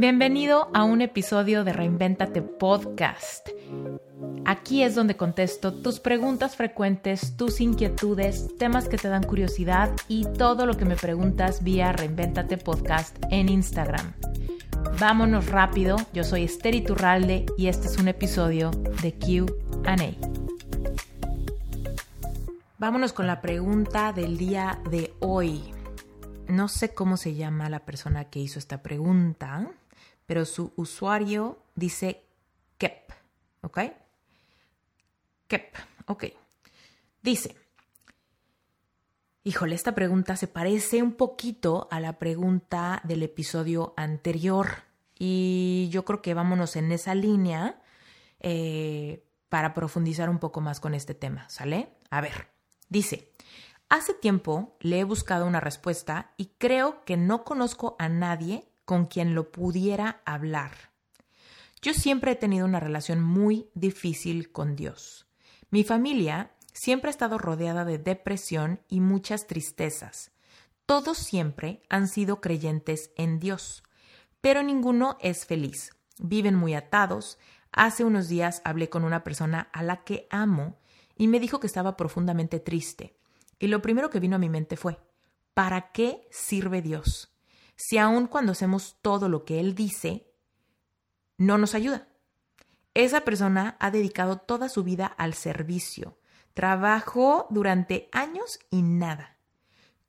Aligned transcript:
Bienvenido 0.00 0.70
a 0.74 0.84
un 0.84 1.00
episodio 1.00 1.64
de 1.64 1.72
Reinventate 1.72 2.40
Podcast. 2.40 3.48
Aquí 4.44 4.84
es 4.84 4.94
donde 4.94 5.16
contesto 5.16 5.74
tus 5.74 5.98
preguntas 5.98 6.54
frecuentes, 6.54 7.36
tus 7.36 7.60
inquietudes, 7.60 8.56
temas 8.58 8.88
que 8.88 8.96
te 8.96 9.08
dan 9.08 9.24
curiosidad 9.24 9.90
y 10.06 10.24
todo 10.24 10.66
lo 10.66 10.76
que 10.76 10.84
me 10.84 10.94
preguntas 10.94 11.64
vía 11.64 11.90
Reinventate 11.90 12.58
Podcast 12.58 13.16
en 13.32 13.48
Instagram. 13.48 14.12
Vámonos 15.00 15.48
rápido, 15.48 15.96
yo 16.12 16.22
soy 16.22 16.44
Esther 16.44 16.76
Iturralde 16.76 17.46
y 17.58 17.66
este 17.66 17.88
es 17.88 17.98
un 17.98 18.06
episodio 18.06 18.70
de 19.02 19.18
QA. 19.18 19.96
Vámonos 22.78 23.12
con 23.12 23.26
la 23.26 23.40
pregunta 23.40 24.12
del 24.12 24.38
día 24.38 24.78
de 24.92 25.12
hoy. 25.18 25.74
No 26.46 26.68
sé 26.68 26.94
cómo 26.94 27.16
se 27.16 27.34
llama 27.34 27.68
la 27.68 27.80
persona 27.80 28.26
que 28.26 28.38
hizo 28.38 28.60
esta 28.60 28.80
pregunta, 28.80 29.68
pero 30.28 30.44
su 30.44 30.74
usuario 30.76 31.56
dice 31.74 32.26
Kep, 32.76 33.12
¿ok? 33.62 33.78
Kep, 35.46 35.74
ok. 36.06 36.24
Dice, 37.22 37.56
híjole, 39.42 39.74
esta 39.74 39.94
pregunta 39.94 40.36
se 40.36 40.46
parece 40.46 41.02
un 41.02 41.14
poquito 41.14 41.88
a 41.90 41.98
la 41.98 42.18
pregunta 42.18 43.00
del 43.04 43.22
episodio 43.22 43.94
anterior 43.96 44.82
y 45.18 45.88
yo 45.90 46.04
creo 46.04 46.20
que 46.20 46.34
vámonos 46.34 46.76
en 46.76 46.92
esa 46.92 47.14
línea 47.14 47.80
eh, 48.40 49.24
para 49.48 49.72
profundizar 49.72 50.28
un 50.28 50.40
poco 50.40 50.60
más 50.60 50.78
con 50.78 50.92
este 50.92 51.14
tema, 51.14 51.48
¿sale? 51.48 51.88
A 52.10 52.20
ver, 52.20 52.48
dice, 52.90 53.32
hace 53.88 54.12
tiempo 54.12 54.76
le 54.80 55.00
he 55.00 55.04
buscado 55.04 55.46
una 55.46 55.60
respuesta 55.60 56.34
y 56.36 56.52
creo 56.58 57.02
que 57.06 57.16
no 57.16 57.44
conozco 57.44 57.96
a 57.98 58.10
nadie 58.10 58.68
con 58.88 59.04
quien 59.04 59.34
lo 59.34 59.52
pudiera 59.52 60.22
hablar. 60.24 60.72
Yo 61.82 61.92
siempre 61.92 62.32
he 62.32 62.36
tenido 62.36 62.64
una 62.64 62.80
relación 62.80 63.22
muy 63.22 63.68
difícil 63.74 64.50
con 64.50 64.76
Dios. 64.76 65.26
Mi 65.68 65.84
familia 65.84 66.52
siempre 66.72 67.08
ha 67.08 67.10
estado 67.10 67.36
rodeada 67.36 67.84
de 67.84 67.98
depresión 67.98 68.80
y 68.88 69.00
muchas 69.00 69.46
tristezas. 69.46 70.30
Todos 70.86 71.18
siempre 71.18 71.82
han 71.90 72.08
sido 72.08 72.40
creyentes 72.40 73.10
en 73.16 73.38
Dios, 73.38 73.82
pero 74.40 74.62
ninguno 74.62 75.18
es 75.20 75.44
feliz. 75.44 75.90
Viven 76.16 76.54
muy 76.54 76.72
atados. 76.72 77.36
Hace 77.72 78.04
unos 78.04 78.26
días 78.26 78.62
hablé 78.64 78.88
con 78.88 79.04
una 79.04 79.22
persona 79.22 79.68
a 79.74 79.82
la 79.82 80.02
que 80.02 80.26
amo 80.30 80.78
y 81.14 81.28
me 81.28 81.40
dijo 81.40 81.60
que 81.60 81.66
estaba 81.66 81.98
profundamente 81.98 82.58
triste. 82.58 83.18
Y 83.58 83.66
lo 83.66 83.82
primero 83.82 84.08
que 84.08 84.18
vino 84.18 84.36
a 84.36 84.38
mi 84.38 84.48
mente 84.48 84.78
fue, 84.78 84.98
¿para 85.52 85.92
qué 85.92 86.26
sirve 86.30 86.80
Dios? 86.80 87.34
Si 87.78 87.96
aun 87.96 88.26
cuando 88.26 88.52
hacemos 88.52 88.98
todo 89.00 89.28
lo 89.28 89.44
que 89.44 89.60
Él 89.60 89.76
dice, 89.76 90.34
no 91.38 91.58
nos 91.58 91.76
ayuda. 91.76 92.08
Esa 92.92 93.20
persona 93.20 93.76
ha 93.78 93.92
dedicado 93.92 94.38
toda 94.38 94.68
su 94.68 94.82
vida 94.82 95.06
al 95.06 95.32
servicio, 95.34 96.18
trabajó 96.54 97.46
durante 97.50 98.08
años 98.10 98.58
y 98.70 98.82
nada. 98.82 99.38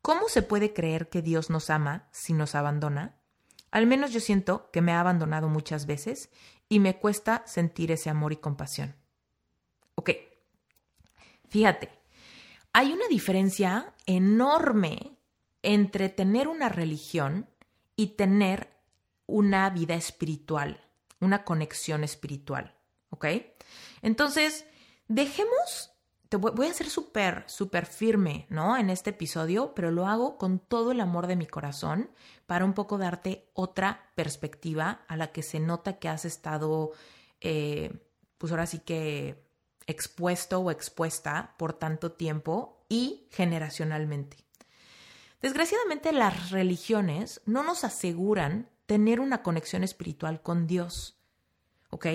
¿Cómo 0.02 0.28
se 0.28 0.42
puede 0.42 0.72
creer 0.72 1.08
que 1.08 1.22
Dios 1.22 1.48
nos 1.48 1.70
ama 1.70 2.08
si 2.10 2.32
nos 2.32 2.56
abandona? 2.56 3.20
Al 3.70 3.86
menos 3.86 4.10
yo 4.12 4.18
siento 4.18 4.68
que 4.72 4.80
me 4.80 4.92
ha 4.92 4.98
abandonado 4.98 5.48
muchas 5.48 5.86
veces 5.86 6.30
y 6.68 6.80
me 6.80 6.98
cuesta 6.98 7.44
sentir 7.46 7.92
ese 7.92 8.10
amor 8.10 8.32
y 8.32 8.38
compasión. 8.38 8.96
Ok, 9.94 10.10
fíjate, 11.48 11.88
hay 12.72 12.92
una 12.92 13.06
diferencia 13.06 13.94
enorme 14.06 15.16
entre 15.62 16.08
tener 16.08 16.48
una 16.48 16.68
religión 16.68 17.49
y 18.00 18.06
tener 18.16 18.70
una 19.26 19.68
vida 19.68 19.94
espiritual, 19.94 20.80
una 21.20 21.44
conexión 21.44 22.02
espiritual. 22.02 22.74
¿Ok? 23.10 23.26
Entonces, 24.00 24.64
dejemos, 25.06 25.92
te 26.30 26.38
voy, 26.38 26.66
a 26.66 26.72
ser 26.72 26.88
súper, 26.88 27.44
súper 27.46 27.84
firme, 27.84 28.46
¿no? 28.48 28.78
En 28.78 28.88
este 28.88 29.10
episodio, 29.10 29.74
pero 29.74 29.90
lo 29.90 30.06
hago 30.06 30.38
con 30.38 30.60
todo 30.60 30.92
el 30.92 31.00
amor 31.00 31.26
de 31.26 31.36
mi 31.36 31.44
corazón 31.44 32.10
para 32.46 32.64
un 32.64 32.72
poco 32.72 32.96
darte 32.96 33.50
otra 33.52 34.10
perspectiva 34.14 35.04
a 35.06 35.18
la 35.18 35.30
que 35.30 35.42
se 35.42 35.60
nota 35.60 35.98
que 35.98 36.08
has 36.08 36.24
estado, 36.24 36.92
eh, 37.42 37.92
pues 38.38 38.50
ahora 38.50 38.64
sí 38.64 38.78
que 38.78 39.44
expuesto 39.86 40.60
o 40.60 40.70
expuesta 40.70 41.54
por 41.58 41.74
tanto 41.74 42.12
tiempo 42.12 42.86
y 42.88 43.26
generacionalmente. 43.30 44.38
Desgraciadamente 45.40 46.12
las 46.12 46.50
religiones 46.50 47.40
no 47.46 47.62
nos 47.62 47.84
aseguran 47.84 48.68
tener 48.86 49.20
una 49.20 49.42
conexión 49.42 49.84
espiritual 49.84 50.42
con 50.42 50.66
Dios. 50.66 51.18
¿Ok? 51.90 52.06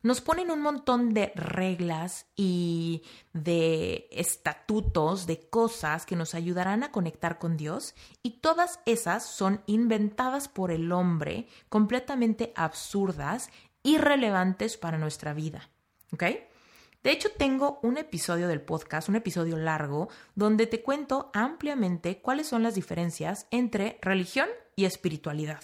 Nos 0.00 0.20
ponen 0.20 0.52
un 0.52 0.60
montón 0.60 1.12
de 1.12 1.32
reglas 1.34 2.26
y 2.36 3.02
de 3.32 4.08
estatutos, 4.12 5.26
de 5.26 5.48
cosas 5.50 6.06
que 6.06 6.14
nos 6.14 6.34
ayudarán 6.34 6.84
a 6.84 6.92
conectar 6.92 7.38
con 7.38 7.56
Dios 7.56 7.96
y 8.22 8.38
todas 8.38 8.78
esas 8.86 9.26
son 9.26 9.60
inventadas 9.66 10.48
por 10.48 10.70
el 10.70 10.92
hombre, 10.92 11.48
completamente 11.68 12.52
absurdas, 12.54 13.50
irrelevantes 13.82 14.76
para 14.76 14.98
nuestra 14.98 15.34
vida. 15.34 15.68
¿Ok? 16.12 16.24
De 17.02 17.12
hecho, 17.12 17.30
tengo 17.30 17.78
un 17.82 17.96
episodio 17.96 18.48
del 18.48 18.60
podcast, 18.60 19.08
un 19.08 19.16
episodio 19.16 19.56
largo, 19.56 20.08
donde 20.34 20.66
te 20.66 20.82
cuento 20.82 21.30
ampliamente 21.32 22.20
cuáles 22.20 22.48
son 22.48 22.62
las 22.62 22.74
diferencias 22.74 23.46
entre 23.50 23.98
religión 24.02 24.48
y 24.74 24.84
espiritualidad. 24.84 25.62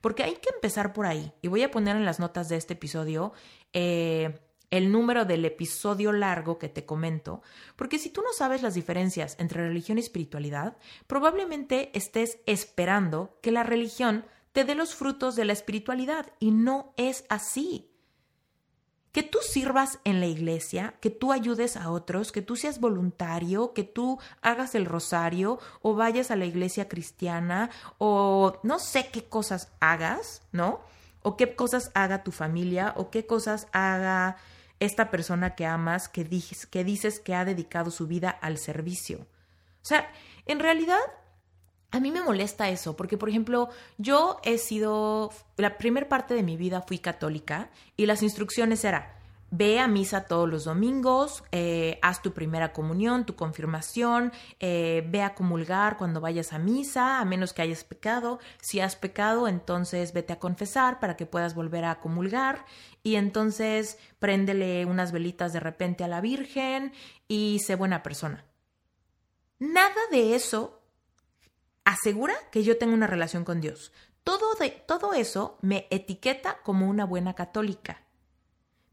Porque 0.00 0.22
hay 0.22 0.34
que 0.34 0.50
empezar 0.54 0.92
por 0.92 1.06
ahí. 1.06 1.32
Y 1.42 1.48
voy 1.48 1.62
a 1.64 1.70
poner 1.70 1.96
en 1.96 2.04
las 2.04 2.20
notas 2.20 2.48
de 2.48 2.56
este 2.56 2.74
episodio 2.74 3.32
eh, 3.72 4.38
el 4.70 4.92
número 4.92 5.24
del 5.24 5.44
episodio 5.44 6.12
largo 6.12 6.58
que 6.58 6.68
te 6.68 6.86
comento. 6.86 7.42
Porque 7.74 7.98
si 7.98 8.10
tú 8.10 8.22
no 8.22 8.32
sabes 8.32 8.62
las 8.62 8.74
diferencias 8.74 9.36
entre 9.40 9.66
religión 9.66 9.98
y 9.98 10.02
espiritualidad, 10.02 10.76
probablemente 11.08 11.90
estés 11.98 12.38
esperando 12.46 13.38
que 13.42 13.50
la 13.50 13.64
religión 13.64 14.24
te 14.52 14.64
dé 14.64 14.76
los 14.76 14.94
frutos 14.94 15.34
de 15.34 15.44
la 15.44 15.52
espiritualidad. 15.52 16.32
Y 16.38 16.52
no 16.52 16.94
es 16.96 17.24
así 17.28 17.90
que 19.16 19.22
tú 19.22 19.38
sirvas 19.40 19.98
en 20.04 20.20
la 20.20 20.26
iglesia, 20.26 20.92
que 21.00 21.08
tú 21.08 21.32
ayudes 21.32 21.78
a 21.78 21.90
otros, 21.90 22.32
que 22.32 22.42
tú 22.42 22.54
seas 22.54 22.80
voluntario, 22.80 23.72
que 23.72 23.82
tú 23.82 24.20
hagas 24.42 24.74
el 24.74 24.84
rosario 24.84 25.58
o 25.80 25.94
vayas 25.94 26.30
a 26.30 26.36
la 26.36 26.44
iglesia 26.44 26.86
cristiana 26.86 27.70
o 27.96 28.60
no 28.62 28.78
sé 28.78 29.08
qué 29.10 29.24
cosas 29.24 29.72
hagas, 29.80 30.42
¿no? 30.52 30.82
O 31.22 31.38
qué 31.38 31.56
cosas 31.56 31.92
haga 31.94 32.24
tu 32.24 32.30
familia 32.30 32.92
o 32.94 33.08
qué 33.08 33.24
cosas 33.24 33.68
haga 33.72 34.36
esta 34.80 35.10
persona 35.10 35.54
que 35.54 35.64
amas, 35.64 36.10
que, 36.10 36.22
dices, 36.24 37.18
que 37.18 37.34
ha 37.34 37.46
dedicado 37.46 37.90
su 37.90 38.06
vida 38.06 38.28
al 38.28 38.58
servicio. 38.58 39.20
O 39.20 39.86
sea, 39.86 40.12
en 40.44 40.60
realidad 40.60 41.00
a 41.90 42.00
mí 42.00 42.10
me 42.10 42.22
molesta 42.22 42.68
eso, 42.68 42.96
porque 42.96 43.16
por 43.16 43.28
ejemplo, 43.28 43.68
yo 43.98 44.38
he 44.44 44.58
sido, 44.58 45.30
la 45.56 45.78
primera 45.78 46.08
parte 46.08 46.34
de 46.34 46.42
mi 46.42 46.56
vida 46.56 46.82
fui 46.82 46.98
católica 46.98 47.70
y 47.96 48.06
las 48.06 48.22
instrucciones 48.22 48.84
eran, 48.84 49.04
ve 49.50 49.78
a 49.78 49.88
misa 49.88 50.26
todos 50.26 50.48
los 50.48 50.64
domingos, 50.64 51.44
eh, 51.52 51.98
haz 52.02 52.22
tu 52.22 52.32
primera 52.32 52.72
comunión, 52.72 53.24
tu 53.24 53.36
confirmación, 53.36 54.32
eh, 54.60 55.06
ve 55.08 55.22
a 55.22 55.34
comulgar 55.34 55.96
cuando 55.96 56.20
vayas 56.20 56.52
a 56.52 56.58
misa, 56.58 57.20
a 57.20 57.24
menos 57.24 57.52
que 57.52 57.62
hayas 57.62 57.84
pecado. 57.84 58.38
Si 58.60 58.80
has 58.80 58.96
pecado, 58.96 59.48
entonces 59.48 60.12
vete 60.12 60.32
a 60.32 60.38
confesar 60.38 61.00
para 61.00 61.16
que 61.16 61.26
puedas 61.26 61.54
volver 61.54 61.84
a 61.84 62.00
comulgar 62.00 62.64
y 63.02 63.16
entonces 63.16 63.98
préndele 64.18 64.84
unas 64.84 65.12
velitas 65.12 65.52
de 65.52 65.60
repente 65.60 66.04
a 66.04 66.08
la 66.08 66.20
Virgen 66.20 66.92
y 67.28 67.60
sé 67.60 67.76
buena 67.76 68.02
persona. 68.02 68.44
Nada 69.58 70.00
de 70.10 70.34
eso 70.34 70.75
asegura 72.00 72.34
que 72.50 72.62
yo 72.62 72.78
tengo 72.78 72.94
una 72.94 73.06
relación 73.06 73.44
con 73.44 73.60
Dios. 73.60 73.92
Todo, 74.24 74.54
de, 74.54 74.70
todo 74.70 75.14
eso 75.14 75.58
me 75.62 75.86
etiqueta 75.90 76.62
como 76.62 76.88
una 76.88 77.04
buena 77.04 77.34
católica. 77.34 78.02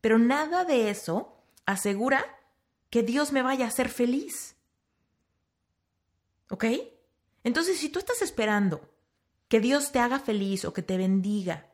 Pero 0.02 0.20
nada 0.20 0.66
de 0.66 0.90
eso 0.90 1.38
asegura 1.66 2.26
que 2.90 3.04
Dios 3.04 3.32
me 3.32 3.42
vaya 3.42 3.66
a 3.66 3.70
hacer 3.70 3.90
feliz. 3.90 4.56
¿Ok? 6.50 6.66
Entonces, 7.44 7.80
si 7.80 7.90
tú 7.90 8.00
estás 8.00 8.22
esperando 8.22 8.90
que 9.48 9.60
Dios 9.60 9.92
te 9.92 10.00
haga 10.00 10.20
feliz 10.20 10.66
o 10.66 10.74
que 10.74 10.82
te 10.82 10.98
bendiga 10.98 11.70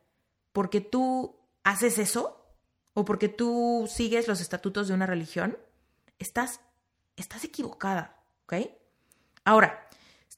porque 0.53 0.81
tú 0.81 1.38
haces 1.63 1.98
eso 1.98 2.56
o 2.94 3.06
porque 3.06 3.30
tú 3.30 3.89
sigues 3.89 4.27
los 4.27 4.42
estatutos 4.42 4.88
de 4.88 4.94
una 4.94 5.06
religión, 5.06 5.57
estás, 6.18 6.62
estás 7.18 7.44
equivocada. 7.44 8.24
¿Ok? 8.45 8.53
Ahora, 9.44 9.88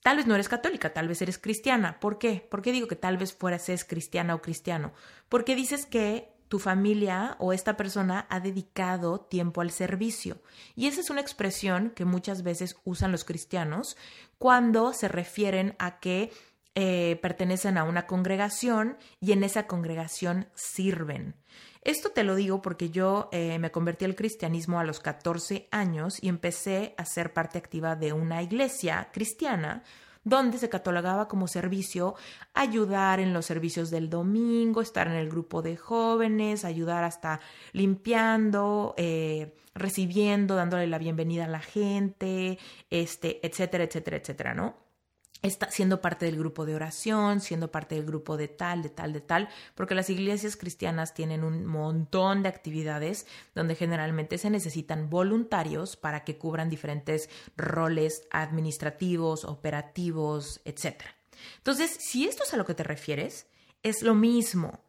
Tal 0.02 0.18
vez 0.18 0.26
no 0.26 0.34
eres 0.34 0.50
católica, 0.50 0.94
tal 0.94 1.08
vez 1.08 1.22
eres 1.22 1.38
cristiana. 1.38 2.00
¿Por 2.00 2.18
qué? 2.18 2.48
¿Por 2.50 2.62
qué 2.62 2.72
digo 2.72 2.88
que 2.88 2.96
tal 2.96 3.18
vez 3.18 3.34
fueras 3.34 3.70
es 3.70 3.86
cristiana 3.86 4.34
o 4.34 4.42
cristiano? 4.42 4.94
Porque 5.30 5.56
dices 5.56 5.86
que 5.86 6.32
tu 6.48 6.60
familia 6.60 7.38
o 7.40 7.54
esta 7.54 7.78
persona 7.78 8.26
ha 8.30 8.42
dedicado 8.42 9.22
tiempo 9.22 9.62
al 9.62 9.72
servicio. 9.72 10.42
Y 10.76 10.88
esa 10.88 11.00
es 11.00 11.10
una 11.10 11.22
expresión 11.22 11.92
que 11.92 12.04
muchas 12.04 12.44
veces 12.44 12.76
usan 12.84 13.14
los 13.14 13.24
cristianos 13.24 13.96
cuando 14.38 14.92
se 14.92 15.08
refieren 15.08 15.76
a 15.80 16.00
que 16.00 16.30
eh, 16.76 17.20
pertenecen 17.22 17.78
a 17.78 17.84
una 17.84 18.08
congregación 18.08 18.98
y 19.20 19.34
en 19.34 19.44
esa 19.44 19.68
congregación 19.68 20.48
sirven. 20.56 21.36
Esto 21.84 22.12
te 22.12 22.24
lo 22.24 22.36
digo 22.36 22.62
porque 22.62 22.92
yo 22.92 23.28
eh, 23.32 23.58
me 23.60 23.72
convertí 23.72 24.06
al 24.06 24.16
cristianismo 24.16 24.80
a 24.80 24.84
los 24.84 25.00
14 25.00 25.68
años 25.72 26.22
y 26.22 26.30
empecé 26.30 26.94
a 26.98 27.06
ser 27.06 27.34
parte 27.34 27.58
activa 27.58 27.96
de 27.96 28.14
una 28.14 28.42
iglesia 28.44 29.10
cristiana 29.12 29.84
donde 30.24 30.60
se 30.60 30.70
catalogaba 30.70 31.28
como 31.28 31.48
servicio 31.48 32.16
ayudar 32.54 33.20
en 33.20 33.34
los 33.34 33.46
servicios 33.46 33.90
del 33.90 34.10
domingo, 34.10 34.82
estar 34.82 35.08
en 35.08 35.16
el 35.16 35.30
grupo 35.30 35.62
de 35.62 35.78
jóvenes, 35.78 36.64
ayudar 36.64 37.04
hasta 37.04 37.40
limpiando, 37.74 38.94
eh, 38.98 39.56
recibiendo, 39.74 40.56
dándole 40.56 40.88
la 40.88 41.00
bienvenida 41.00 41.46
a 41.46 41.50
la 41.50 41.62
gente, 41.62 42.60
este, 42.90 43.46
etcétera, 43.46 43.86
etcétera, 43.86 44.18
etcétera, 44.18 44.54
¿no? 44.54 44.76
Está 45.42 45.72
siendo 45.72 46.02
parte 46.02 46.26
del 46.26 46.38
grupo 46.38 46.66
de 46.66 46.76
oración, 46.76 47.42
siendo 47.42 47.72
parte 47.72 47.96
del 47.96 48.06
grupo 48.06 48.38
de 48.38 48.48
tal, 48.48 48.84
de 48.84 48.90
tal, 48.90 49.14
de 49.14 49.22
tal, 49.22 49.50
porque 49.76 49.96
las 49.96 50.10
iglesias 50.10 50.56
cristianas 50.56 51.14
tienen 51.14 51.44
un 51.44 51.66
montón 51.66 52.44
de 52.44 52.50
actividades 52.50 53.26
donde 53.56 53.76
generalmente 53.76 54.38
se 54.38 54.50
necesitan 54.50 55.10
voluntarios 55.10 55.96
para 55.96 56.24
que 56.24 56.38
cubran 56.38 56.70
diferentes 56.70 57.30
roles 57.58 58.28
administrativos, 58.32 59.46
operativos, 59.46 60.62
etc. 60.66 61.02
Entonces, 61.58 61.92
si 61.92 62.28
esto 62.28 62.44
es 62.44 62.54
a 62.54 62.58
lo 62.58 62.66
que 62.66 62.76
te 62.76 62.84
refieres, 62.84 63.48
es 63.82 64.04
lo 64.04 64.14
mismo. 64.14 64.80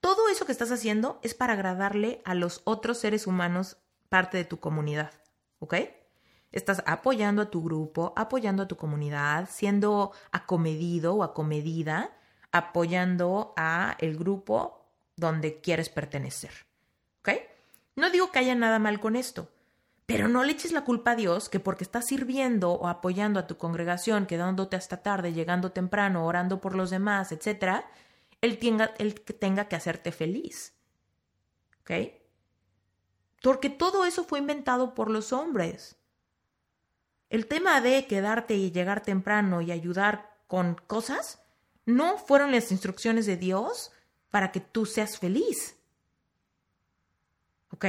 Todo 0.00 0.28
eso 0.28 0.44
que 0.44 0.52
estás 0.52 0.72
haciendo 0.72 1.20
es 1.22 1.34
para 1.34 1.54
agradarle 1.54 2.20
a 2.24 2.34
los 2.34 2.60
otros 2.64 2.98
seres 2.98 3.26
humanos 3.26 3.78
parte 4.08 4.36
de 4.36 4.44
tu 4.44 4.58
comunidad, 4.60 5.12
¿ok? 5.58 5.74
Estás 6.52 6.82
apoyando 6.86 7.42
a 7.42 7.50
tu 7.50 7.62
grupo, 7.62 8.12
apoyando 8.16 8.64
a 8.64 8.68
tu 8.68 8.76
comunidad, 8.76 9.48
siendo 9.50 10.12
acomedido 10.32 11.14
o 11.14 11.22
acomedida, 11.22 12.16
apoyando 12.50 13.54
a 13.56 13.96
el 14.00 14.16
grupo 14.16 14.86
donde 15.16 15.60
quieres 15.60 15.88
pertenecer. 15.88 16.50
¿Ok? 17.20 17.30
No 17.96 18.10
digo 18.10 18.32
que 18.32 18.40
haya 18.40 18.54
nada 18.54 18.78
mal 18.78 18.98
con 18.98 19.14
esto, 19.14 19.48
pero 20.06 20.26
no 20.26 20.42
le 20.42 20.52
eches 20.52 20.72
la 20.72 20.84
culpa 20.84 21.12
a 21.12 21.16
Dios 21.16 21.48
que 21.48 21.60
porque 21.60 21.84
estás 21.84 22.06
sirviendo 22.06 22.72
o 22.72 22.88
apoyando 22.88 23.38
a 23.38 23.46
tu 23.46 23.56
congregación, 23.56 24.26
quedándote 24.26 24.74
hasta 24.74 25.02
tarde, 25.02 25.32
llegando 25.32 25.70
temprano, 25.70 26.26
orando 26.26 26.60
por 26.60 26.74
los 26.74 26.90
demás, 26.90 27.30
etc., 27.30 27.84
él 28.40 28.58
tenga, 28.58 28.94
él 28.98 29.20
tenga 29.20 29.68
que 29.68 29.76
hacerte 29.76 30.10
feliz. 30.10 30.74
¿Ok? 31.82 31.90
Porque 33.42 33.70
todo 33.70 34.04
eso 34.04 34.24
fue 34.24 34.38
inventado 34.38 34.94
por 34.94 35.10
los 35.10 35.32
hombres. 35.32 35.99
El 37.30 37.46
tema 37.46 37.80
de 37.80 38.06
quedarte 38.06 38.54
y 38.54 38.72
llegar 38.72 39.02
temprano 39.02 39.62
y 39.62 39.70
ayudar 39.70 40.36
con 40.48 40.74
cosas 40.86 41.40
no 41.86 42.18
fueron 42.18 42.50
las 42.50 42.72
instrucciones 42.72 43.24
de 43.24 43.36
Dios 43.36 43.92
para 44.30 44.52
que 44.52 44.60
tú 44.60 44.84
seas 44.84 45.18
feliz. 45.18 45.76
¿Ok? 47.70 47.86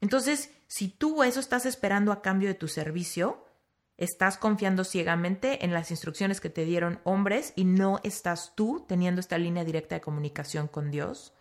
Entonces, 0.00 0.52
si 0.68 0.88
tú 0.88 1.24
eso 1.24 1.40
estás 1.40 1.66
esperando 1.66 2.12
a 2.12 2.22
cambio 2.22 2.48
de 2.48 2.54
tu 2.54 2.68
servicio, 2.68 3.44
estás 3.96 4.38
confiando 4.38 4.84
ciegamente 4.84 5.64
en 5.64 5.72
las 5.72 5.90
instrucciones 5.90 6.40
que 6.40 6.50
te 6.50 6.64
dieron 6.64 7.00
hombres 7.02 7.52
y 7.56 7.64
no 7.64 7.98
estás 8.04 8.54
tú 8.54 8.84
teniendo 8.86 9.20
esta 9.20 9.36
línea 9.36 9.64
directa 9.64 9.96
de 9.96 10.00
comunicación 10.00 10.68
con 10.68 10.92
Dios 10.92 11.32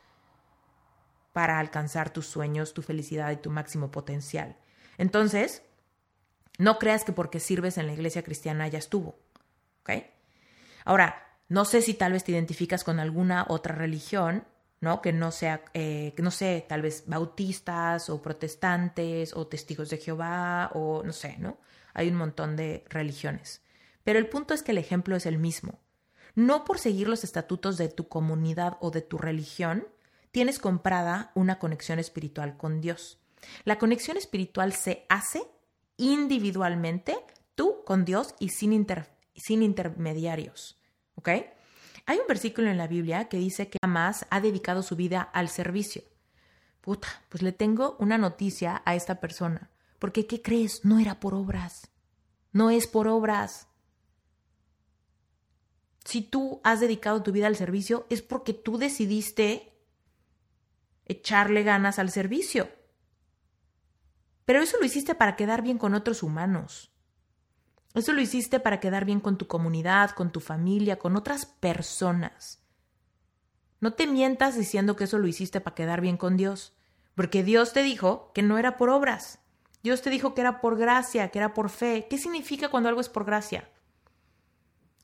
para 1.32 1.60
alcanzar 1.60 2.12
tus 2.12 2.26
sueños, 2.26 2.74
tu 2.74 2.82
felicidad 2.82 3.30
y 3.32 3.38
tu 3.38 3.52
máximo 3.52 3.92
potencial. 3.92 4.58
Entonces, 4.98 5.62
no 6.58 6.80
creas 6.80 7.04
que 7.04 7.14
porque 7.14 7.40
sirves 7.40 7.78
en 7.78 7.88
la 7.88 7.94
iglesia 7.94 8.24
cristiana 8.24 8.68
ya 8.68 8.80
estuvo. 8.80 9.20
¿Ok? 9.82 9.92
Ahora, 10.86 11.28
no 11.50 11.66
sé 11.66 11.82
si 11.82 11.94
tal 11.94 12.14
vez 12.14 12.24
te 12.24 12.32
identificas 12.32 12.84
con 12.84 13.00
alguna 13.00 13.46
otra 13.48 13.76
religión, 13.76 14.46
¿no? 14.80 15.02
Que 15.02 15.14
no 15.14 15.32
sea, 15.32 15.64
eh, 15.74 16.14
no 16.18 16.32
sé, 16.32 16.66
tal 16.68 16.82
vez 16.82 17.04
bautistas 17.08 18.10
o 18.10 18.22
protestantes 18.22 19.36
o 19.36 19.48
testigos 19.48 19.90
de 19.90 19.98
Jehová 19.98 20.72
o 20.74 21.04
no 21.04 21.14
sé, 21.14 21.38
¿no? 21.38 21.58
Hay 21.94 22.10
un 22.10 22.16
montón 22.16 22.56
de 22.56 22.86
religiones. 22.90 23.62
Pero 24.04 24.20
el 24.20 24.28
punto 24.28 24.54
es 24.54 24.64
que 24.64 24.72
el 24.72 24.78
ejemplo 24.78 25.16
es 25.16 25.26
el 25.26 25.38
mismo. 25.38 25.80
No 26.36 26.66
por 26.66 26.80
seguir 26.80 27.08
los 27.08 27.24
estatutos 27.24 27.78
de 27.78 27.90
tu 27.90 28.08
comunidad 28.08 28.78
o 28.80 28.92
de 28.92 29.02
tu 29.02 29.18
religión, 29.18 29.88
tienes 30.32 30.60
comprada 30.60 31.32
una 31.34 31.58
conexión 31.60 31.98
espiritual 31.98 32.58
con 32.58 32.80
Dios. 32.80 33.20
La 33.64 33.80
conexión 33.80 34.18
espiritual 34.18 34.74
se 34.74 35.06
hace 35.10 35.44
individualmente, 35.98 37.18
tú 37.56 37.84
con 37.86 38.06
Dios 38.06 38.36
y 38.40 38.50
sin, 38.50 38.86
sin 39.36 39.64
intermediarios. 39.64 40.80
¿Ok? 41.16 41.30
Hay 42.06 42.20
un 42.20 42.28
versículo 42.28 42.70
en 42.70 42.78
la 42.78 42.88
Biblia 42.88 43.28
que 43.28 43.38
dice 43.38 43.70
que 43.70 43.80
jamás 43.82 44.26
ha 44.30 44.40
dedicado 44.40 44.82
su 44.82 44.96
vida 44.96 45.22
al 45.22 45.50
servicio. 45.50 46.04
Puta, 46.80 47.08
pues 47.28 47.44
le 47.44 47.52
tengo 47.52 47.98
una 48.00 48.18
noticia 48.18 48.82
a 48.86 48.96
esta 48.96 49.20
persona. 49.20 49.70
Porque, 50.00 50.26
¿qué 50.26 50.42
crees? 50.42 50.86
No 50.86 51.00
era 51.00 51.20
por 51.20 51.34
obras. 51.34 51.90
No 52.54 52.70
es 52.70 52.88
por 52.88 53.10
obras. 53.10 53.68
Si 56.06 56.22
tú 56.22 56.62
has 56.64 56.80
dedicado 56.80 57.24
tu 57.24 57.34
vida 57.34 57.48
al 57.48 57.58
servicio, 57.58 58.08
es 58.10 58.22
porque 58.22 58.54
tú 58.54 58.78
decidiste 58.78 59.74
echarle 61.06 61.64
ganas 61.64 62.00
al 62.00 62.10
servicio. 62.10 62.70
Pero 64.48 64.62
eso 64.62 64.78
lo 64.80 64.86
hiciste 64.86 65.14
para 65.14 65.36
quedar 65.36 65.62
bien 65.62 65.78
con 65.78 65.94
otros 65.94 66.24
humanos. 66.24 66.90
Eso 67.94 68.14
lo 68.14 68.22
hiciste 68.22 68.62
para 68.62 68.80
quedar 68.80 69.04
bien 69.04 69.20
con 69.20 69.38
tu 69.38 69.46
comunidad, 69.46 70.12
con 70.12 70.32
tu 70.32 70.40
familia, 70.40 70.98
con 70.98 71.18
otras 71.18 71.46
personas. 71.46 72.64
No 73.82 73.92
te 73.92 74.08
mientas 74.08 74.56
diciendo 74.56 74.96
que 74.96 75.04
eso 75.04 75.18
lo 75.18 75.28
hiciste 75.28 75.60
para 75.60 75.76
quedar 75.76 76.00
bien 76.00 76.16
con 76.16 76.38
Dios, 76.38 76.74
porque 77.14 77.44
Dios 77.44 77.74
te 77.74 77.84
dijo 77.84 78.32
que 78.34 78.42
no 78.42 78.58
era 78.58 78.78
por 78.78 78.90
obras. 78.90 79.40
Dios 79.84 80.02
te 80.02 80.10
dijo 80.10 80.34
que 80.34 80.40
era 80.40 80.62
por 80.62 80.78
gracia, 80.78 81.28
que 81.28 81.40
era 81.40 81.54
por 81.54 81.70
fe. 81.70 82.08
¿Qué 82.10 82.18
significa 82.18 82.70
cuando 82.70 82.88
algo 82.88 83.02
es 83.02 83.10
por 83.10 83.26
gracia? 83.26 83.70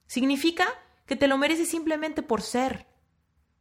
Significa 0.07 0.67
que 1.05 1.17
te 1.17 1.27
lo 1.27 1.37
mereces 1.37 1.67
simplemente 1.67 2.23
por 2.23 2.41
ser. 2.41 2.87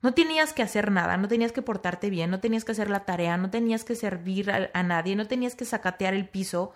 No 0.02 0.14
tenías 0.14 0.52
que 0.52 0.62
hacer 0.62 0.90
nada, 0.90 1.16
no 1.16 1.28
tenías 1.28 1.52
que 1.52 1.62
portarte 1.62 2.10
bien, 2.10 2.30
no 2.30 2.40
tenías 2.40 2.64
que 2.64 2.72
hacer 2.72 2.90
la 2.90 3.04
tarea, 3.04 3.36
no 3.36 3.50
tenías 3.50 3.84
que 3.84 3.94
servir 3.94 4.50
a, 4.50 4.82
nadie, 4.82 5.14
no 5.14 5.28
tenías 5.28 5.54
que 5.54 5.64
sacatear 5.64 6.12
el 6.12 6.28
piso 6.28 6.72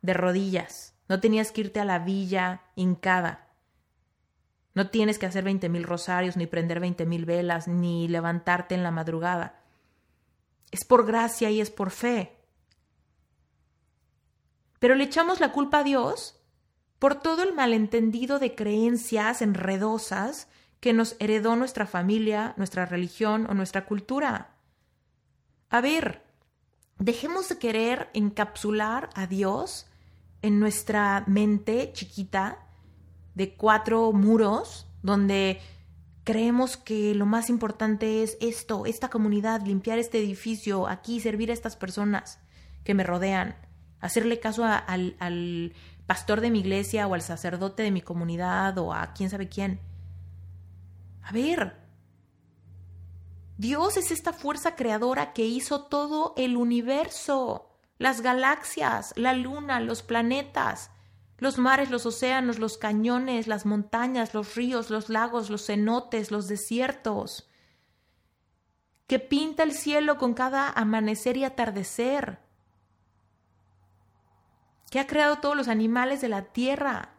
de 0.00 0.14
rodillas, 0.14 0.94
no 1.08 1.18
tenías 1.18 1.50
que 1.50 1.62
irte 1.62 1.80
a 1.80 1.84
la 1.84 1.98
villa 1.98 2.62
hincada. 2.76 3.48
No 4.74 4.90
tienes 4.90 5.18
que 5.18 5.26
hacer 5.26 5.42
veinte 5.42 5.68
mil 5.68 5.82
rosarios, 5.82 6.36
ni 6.36 6.46
prender 6.46 6.78
veinte 6.78 7.04
mil 7.04 7.24
velas, 7.24 7.66
ni 7.66 8.06
levantarte 8.06 8.76
en 8.76 8.84
la 8.84 8.92
madrugada. 8.92 9.60
Es 10.70 10.84
por 10.84 11.04
gracia 11.04 11.50
y 11.50 11.60
es 11.60 11.70
por 11.72 11.90
fe. 11.90 12.36
Pero 14.78 14.94
le 14.94 15.02
echamos 15.02 15.40
la 15.40 15.50
culpa 15.50 15.80
a 15.80 15.84
Dios 15.84 16.40
por 17.00 17.16
todo 17.16 17.42
el 17.42 17.52
malentendido 17.54 18.38
de 18.38 18.54
creencias 18.54 19.42
enredosas 19.42 20.46
que 20.80 20.92
nos 20.92 21.16
heredó 21.18 21.56
nuestra 21.56 21.86
familia, 21.86 22.54
nuestra 22.56 22.86
religión 22.86 23.46
o 23.48 23.54
nuestra 23.54 23.84
cultura. 23.84 24.54
A 25.68 25.80
ver, 25.80 26.22
dejemos 26.98 27.48
de 27.48 27.58
querer 27.58 28.10
encapsular 28.14 29.10
a 29.14 29.26
Dios 29.26 29.86
en 30.42 30.58
nuestra 30.58 31.24
mente 31.26 31.92
chiquita 31.92 32.66
de 33.34 33.54
cuatro 33.54 34.12
muros 34.12 34.86
donde 35.02 35.60
creemos 36.24 36.76
que 36.76 37.14
lo 37.14 37.26
más 37.26 37.50
importante 37.50 38.22
es 38.22 38.36
esto, 38.40 38.86
esta 38.86 39.08
comunidad, 39.08 39.62
limpiar 39.62 39.98
este 39.98 40.18
edificio, 40.18 40.88
aquí 40.88 41.20
servir 41.20 41.50
a 41.50 41.54
estas 41.54 41.76
personas 41.76 42.40
que 42.84 42.94
me 42.94 43.04
rodean, 43.04 43.56
hacerle 44.00 44.40
caso 44.40 44.64
al, 44.64 45.16
al 45.18 45.74
pastor 46.06 46.40
de 46.40 46.50
mi 46.50 46.60
iglesia 46.60 47.06
o 47.06 47.14
al 47.14 47.22
sacerdote 47.22 47.82
de 47.82 47.90
mi 47.90 48.00
comunidad 48.00 48.76
o 48.78 48.94
a 48.94 49.12
quién 49.12 49.30
sabe 49.30 49.48
quién. 49.48 49.80
A 51.22 51.32
ver, 51.32 51.76
Dios 53.60 53.98
es 53.98 54.10
esta 54.10 54.32
fuerza 54.32 54.74
creadora 54.74 55.32
que 55.34 55.44
hizo 55.44 55.82
todo 55.82 56.32
el 56.38 56.56
universo, 56.56 57.68
las 57.98 58.22
galaxias, 58.22 59.12
la 59.16 59.34
luna, 59.34 59.80
los 59.80 60.02
planetas, 60.02 60.90
los 61.36 61.58
mares, 61.58 61.90
los 61.90 62.06
océanos, 62.06 62.58
los 62.58 62.78
cañones, 62.78 63.46
las 63.46 63.66
montañas, 63.66 64.32
los 64.32 64.54
ríos, 64.54 64.88
los 64.88 65.10
lagos, 65.10 65.50
los 65.50 65.66
cenotes, 65.66 66.30
los 66.30 66.48
desiertos, 66.48 67.50
que 69.06 69.18
pinta 69.18 69.62
el 69.62 69.72
cielo 69.72 70.16
con 70.16 70.32
cada 70.32 70.70
amanecer 70.70 71.36
y 71.36 71.44
atardecer, 71.44 72.38
que 74.90 75.00
ha 75.00 75.06
creado 75.06 75.36
todos 75.36 75.56
los 75.56 75.68
animales 75.68 76.20
de 76.20 76.28
la 76.28 76.44
tierra. 76.44 77.10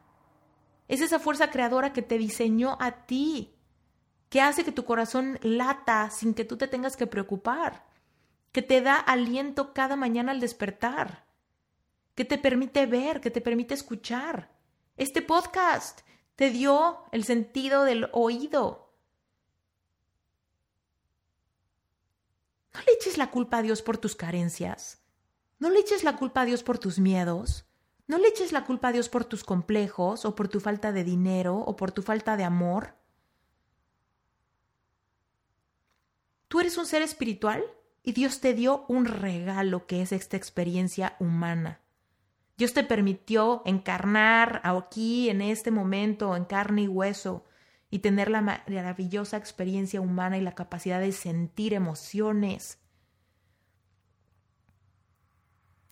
Es 0.88 1.02
esa 1.02 1.20
fuerza 1.20 1.52
creadora 1.52 1.94
que 1.94 2.02
te 2.02 2.18
diseñó 2.18 2.78
a 2.80 3.06
ti 3.06 3.51
que 4.32 4.40
hace 4.40 4.64
que 4.64 4.72
tu 4.72 4.86
corazón 4.86 5.40
lata 5.42 6.10
sin 6.10 6.34
que 6.34 6.46
tú 6.46 6.56
te 6.56 6.70
tengas 6.70 6.96
que 6.96 7.06
preocupar, 7.06 7.84
que 8.54 8.62
te 8.62 8.80
da 8.80 8.96
aliento 8.96 9.74
cada 9.74 9.98
mañana 9.98 10.32
al 10.32 10.40
despertar, 10.40 11.26
que 12.16 12.24
te 12.24 12.38
permite 12.38 12.86
ver, 12.86 13.20
que 13.20 13.30
te 13.30 13.42
permite 13.42 13.74
escuchar. 13.74 14.50
Este 14.96 15.22
podcast 15.22 16.00
te 16.38 16.50
dio 16.50 17.04
el 17.12 17.26
sentido 17.26 17.84
del 17.84 18.08
oído. 18.14 18.96
No 22.74 22.80
le 22.88 22.94
eches 22.94 23.18
la 23.18 23.32
culpa 23.32 23.58
a 23.58 23.62
Dios 23.64 23.82
por 23.82 23.98
tus 23.98 24.16
carencias. 24.16 25.04
No 25.60 25.70
le 25.70 25.80
eches 25.80 26.06
la 26.06 26.16
culpa 26.16 26.44
a 26.44 26.46
Dios 26.46 26.64
por 26.64 26.80
tus 26.80 27.00
miedos. 27.00 27.66
No 28.08 28.18
le 28.18 28.30
eches 28.30 28.54
la 28.54 28.64
culpa 28.64 28.88
a 28.88 28.92
Dios 28.94 29.10
por 29.10 29.26
tus 29.26 29.44
complejos 29.44 30.24
o 30.24 30.36
por 30.36 30.48
tu 30.48 30.62
falta 30.62 30.94
de 30.94 31.04
dinero 31.04 31.58
o 31.58 31.76
por 31.76 31.92
tu 31.92 32.02
falta 32.02 32.38
de 32.38 32.46
amor. 32.46 33.01
Tú 36.52 36.60
eres 36.60 36.78
un 36.78 36.86
ser 36.86 37.02
espiritual 37.02 37.64
y 38.04 38.12
Dios 38.12 38.42
te 38.42 38.54
dio 38.54 38.84
un 38.90 39.06
regalo 39.06 39.88
que 39.88 40.02
es 40.02 40.12
esta 40.12 40.36
experiencia 40.36 41.16
humana. 41.22 41.80
Dios 42.58 42.74
te 42.74 42.84
permitió 42.84 43.62
encarnar 43.64 44.60
aquí, 44.66 45.30
en 45.30 45.42
este 45.42 45.72
momento, 45.72 46.36
en 46.36 46.44
carne 46.44 46.82
y 46.82 46.88
hueso, 46.90 47.46
y 47.90 48.00
tener 48.00 48.30
la 48.30 48.42
maravillosa 48.42 49.38
experiencia 49.38 50.02
humana 50.02 50.38
y 50.38 50.42
la 50.42 50.54
capacidad 50.54 51.00
de 51.00 51.14
sentir 51.14 51.74
emociones. 51.74 52.80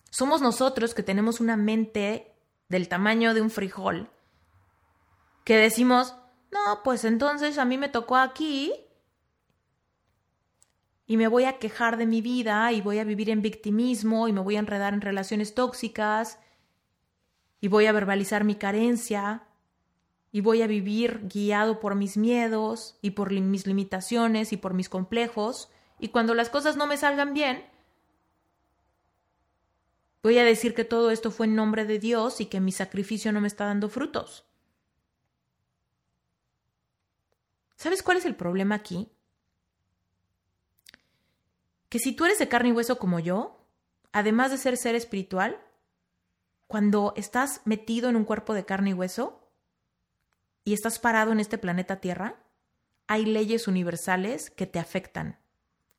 Somos 0.09 0.41
nosotros 0.41 0.93
que 0.93 1.03
tenemos 1.03 1.39
una 1.39 1.55
mente 1.55 2.35
del 2.67 2.89
tamaño 2.89 3.33
de 3.33 3.41
un 3.41 3.49
frijol, 3.49 4.11
que 5.45 5.55
decimos, 5.55 6.17
no, 6.51 6.83
pues 6.83 7.05
entonces 7.05 7.57
a 7.59 7.63
mí 7.63 7.77
me 7.77 7.87
tocó 7.87 8.17
aquí 8.17 8.73
y 11.09 11.17
me 11.17 11.27
voy 11.27 11.45
a 11.45 11.57
quejar 11.57 11.97
de 11.97 12.05
mi 12.05 12.21
vida 12.21 12.71
y 12.71 12.81
voy 12.81 12.99
a 12.99 13.03
vivir 13.03 13.31
en 13.31 13.41
victimismo 13.41 14.27
y 14.27 14.31
me 14.31 14.41
voy 14.41 14.57
a 14.57 14.59
enredar 14.59 14.93
en 14.93 15.01
relaciones 15.01 15.55
tóxicas 15.55 16.37
y 17.59 17.67
voy 17.67 17.87
a 17.87 17.91
verbalizar 17.91 18.43
mi 18.43 18.53
carencia 18.53 19.41
y 20.31 20.41
voy 20.41 20.61
a 20.61 20.67
vivir 20.67 21.27
guiado 21.27 21.79
por 21.79 21.95
mis 21.95 22.15
miedos 22.15 22.99
y 23.01 23.11
por 23.11 23.31
mis 23.31 23.65
limitaciones 23.65 24.53
y 24.53 24.57
por 24.57 24.75
mis 24.75 24.87
complejos 24.87 25.71
y 25.97 26.09
cuando 26.09 26.35
las 26.35 26.51
cosas 26.51 26.77
no 26.77 26.85
me 26.85 26.95
salgan 26.95 27.33
bien, 27.33 27.65
voy 30.21 30.37
a 30.37 30.43
decir 30.43 30.75
que 30.75 30.85
todo 30.85 31.09
esto 31.09 31.31
fue 31.31 31.47
en 31.47 31.55
nombre 31.55 31.85
de 31.85 31.97
Dios 31.97 32.39
y 32.39 32.45
que 32.45 32.59
mi 32.59 32.71
sacrificio 32.71 33.31
no 33.31 33.41
me 33.41 33.47
está 33.47 33.65
dando 33.65 33.89
frutos. 33.89 34.45
¿Sabes 37.77 38.03
cuál 38.03 38.17
es 38.17 38.25
el 38.25 38.35
problema 38.35 38.75
aquí? 38.75 39.09
Que 41.89 41.99
si 41.99 42.13
tú 42.13 42.25
eres 42.25 42.39
de 42.39 42.47
carne 42.47 42.69
y 42.69 42.71
hueso 42.71 42.97
como 42.97 43.19
yo, 43.19 43.65
además 44.11 44.51
de 44.51 44.57
ser 44.57 44.77
ser 44.77 44.95
espiritual, 44.95 45.59
cuando 46.67 47.13
estás 47.17 47.61
metido 47.65 48.09
en 48.09 48.15
un 48.15 48.25
cuerpo 48.25 48.53
de 48.53 48.65
carne 48.65 48.91
y 48.91 48.93
hueso 48.93 49.51
y 50.63 50.73
estás 50.73 50.99
parado 50.99 51.31
en 51.31 51.39
este 51.39 51.57
planeta 51.57 51.99
Tierra, 51.99 52.43
hay 53.07 53.25
leyes 53.25 53.67
universales 53.67 54.51
que 54.51 54.67
te 54.67 54.77
afectan, 54.77 55.39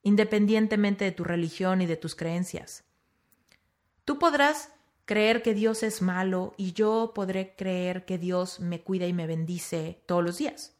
independientemente 0.02 1.04
de 1.04 1.10
tu 1.10 1.24
religión 1.24 1.82
y 1.82 1.86
de 1.86 1.96
tus 1.96 2.14
creencias. 2.14 2.84
Tú 4.04 4.20
podrás 4.20 4.72
creer 5.06 5.42
que 5.42 5.54
Dios 5.54 5.82
es 5.82 6.02
malo 6.02 6.54
y 6.56 6.72
yo 6.72 7.10
podré 7.16 7.56
creer 7.56 8.04
que 8.04 8.16
Dios 8.16 8.60
me 8.60 8.80
cuida 8.82 9.08
y 9.08 9.12
me 9.12 9.26
bendice 9.26 10.04
todos 10.06 10.22
los 10.22 10.38
días. 10.38 10.76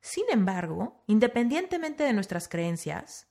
Sin 0.00 0.26
embargo, 0.30 1.02
independientemente 1.08 2.04
de 2.04 2.12
nuestras 2.12 2.46
creencias, 2.46 3.26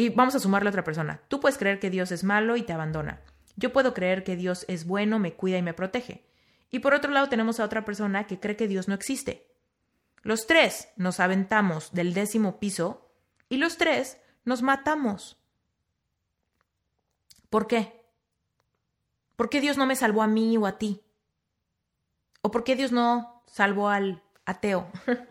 y 0.00 0.08
vamos 0.08 0.34
a 0.34 0.40
sumarle 0.40 0.68
a 0.68 0.70
otra 0.70 0.82
persona, 0.82 1.20
tú 1.28 1.40
puedes 1.40 1.58
creer 1.58 1.78
que 1.78 1.90
Dios 1.90 2.10
es 2.10 2.24
malo 2.24 2.56
y 2.56 2.62
te 2.62 2.72
abandona. 2.72 3.20
Yo 3.56 3.70
puedo 3.70 3.92
creer 3.92 4.24
que 4.24 4.34
Dios 4.34 4.64
es 4.66 4.86
bueno, 4.86 5.18
me 5.18 5.34
cuida 5.34 5.58
y 5.58 5.62
me 5.62 5.74
protege. 5.74 6.24
Y 6.70 6.78
por 6.78 6.94
otro 6.94 7.12
lado 7.12 7.28
tenemos 7.28 7.60
a 7.60 7.64
otra 7.64 7.84
persona 7.84 8.26
que 8.26 8.40
cree 8.40 8.56
que 8.56 8.66
Dios 8.66 8.88
no 8.88 8.94
existe. 8.94 9.46
Los 10.22 10.46
tres 10.46 10.88
nos 10.96 11.20
aventamos 11.20 11.92
del 11.92 12.14
décimo 12.14 12.58
piso 12.58 13.10
y 13.50 13.58
los 13.58 13.76
tres 13.76 14.16
nos 14.46 14.62
matamos. 14.62 15.38
¿Por 17.50 17.66
qué? 17.66 18.06
¿Por 19.36 19.50
qué 19.50 19.60
Dios 19.60 19.76
no 19.76 19.84
me 19.84 19.96
salvó 19.96 20.22
a 20.22 20.28
mí 20.28 20.56
o 20.56 20.64
a 20.64 20.78
ti? 20.78 21.02
¿O 22.40 22.50
por 22.50 22.64
qué 22.64 22.74
Dios 22.74 22.90
no 22.90 23.42
salvó 23.46 23.90
al 23.90 24.22
ateo? 24.46 24.90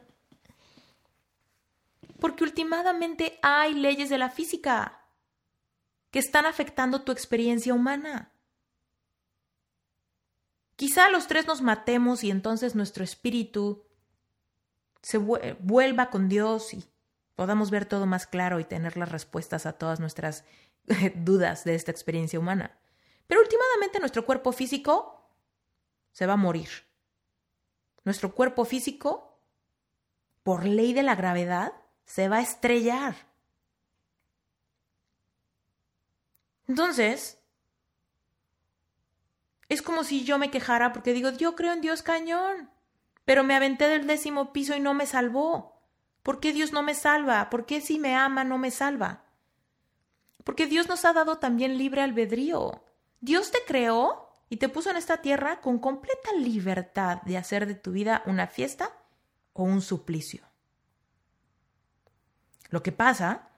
Porque 2.19 2.43
últimamente 2.43 3.39
hay 3.41 3.73
leyes 3.73 4.09
de 4.09 4.17
la 4.17 4.29
física 4.29 5.05
que 6.11 6.19
están 6.19 6.45
afectando 6.45 7.03
tu 7.03 7.11
experiencia 7.11 7.73
humana. 7.73 8.33
Quizá 10.75 11.09
los 11.09 11.27
tres 11.27 11.45
nos 11.45 11.61
matemos 11.61 12.23
y 12.23 12.31
entonces 12.31 12.75
nuestro 12.75 13.03
espíritu 13.03 13.85
se 15.01 15.17
vuelva 15.17 16.09
con 16.09 16.29
Dios 16.29 16.73
y 16.73 16.85
podamos 17.35 17.69
ver 17.69 17.85
todo 17.85 18.05
más 18.05 18.27
claro 18.27 18.59
y 18.59 18.65
tener 18.65 18.97
las 18.97 19.11
respuestas 19.11 19.65
a 19.65 19.73
todas 19.73 19.99
nuestras 19.99 20.45
dudas 21.15 21.63
de 21.63 21.75
esta 21.75 21.91
experiencia 21.91 22.39
humana. 22.39 22.77
Pero 23.27 23.41
últimamente 23.41 23.99
nuestro 23.99 24.25
cuerpo 24.25 24.51
físico 24.51 25.29
se 26.11 26.25
va 26.25 26.33
a 26.33 26.37
morir. 26.37 26.69
Nuestro 28.03 28.33
cuerpo 28.33 28.65
físico, 28.65 29.39
por 30.43 30.65
ley 30.65 30.93
de 30.93 31.03
la 31.03 31.15
gravedad, 31.15 31.73
se 32.09 32.27
va 32.27 32.37
a 32.37 32.41
estrellar. 32.41 33.15
Entonces, 36.67 37.37
es 39.69 39.83
como 39.83 40.03
si 40.03 40.23
yo 40.23 40.39
me 40.39 40.49
quejara 40.49 40.91
porque 40.91 41.13
digo, 41.13 41.29
yo 41.29 41.55
creo 41.55 41.71
en 41.71 41.81
Dios 41.81 42.01
cañón, 42.01 42.71
pero 43.25 43.43
me 43.43 43.55
aventé 43.55 43.87
del 43.87 44.07
décimo 44.07 44.51
piso 44.53 44.75
y 44.75 44.79
no 44.79 44.95
me 44.95 45.05
salvó. 45.05 45.83
¿Por 46.23 46.39
qué 46.39 46.51
Dios 46.51 46.71
no 46.71 46.81
me 46.81 46.95
salva? 46.95 47.51
¿Por 47.51 47.67
qué 47.67 47.79
si 47.79 47.99
me 47.99 48.15
ama 48.15 48.43
no 48.43 48.57
me 48.57 48.71
salva? 48.71 49.25
Porque 50.43 50.65
Dios 50.65 50.89
nos 50.89 51.05
ha 51.05 51.13
dado 51.13 51.37
también 51.37 51.77
libre 51.77 52.01
albedrío. 52.01 52.83
Dios 53.21 53.51
te 53.51 53.59
creó 53.67 54.31
y 54.49 54.57
te 54.57 54.67
puso 54.67 54.89
en 54.89 54.97
esta 54.97 55.21
tierra 55.21 55.61
con 55.61 55.77
completa 55.77 56.33
libertad 56.33 57.21
de 57.21 57.37
hacer 57.37 57.67
de 57.67 57.75
tu 57.75 57.91
vida 57.91 58.23
una 58.25 58.47
fiesta 58.47 58.97
o 59.53 59.61
un 59.61 59.83
suplicio. 59.83 60.48
Lo 62.69 62.83
que 62.83 62.91
pasa 62.91 63.49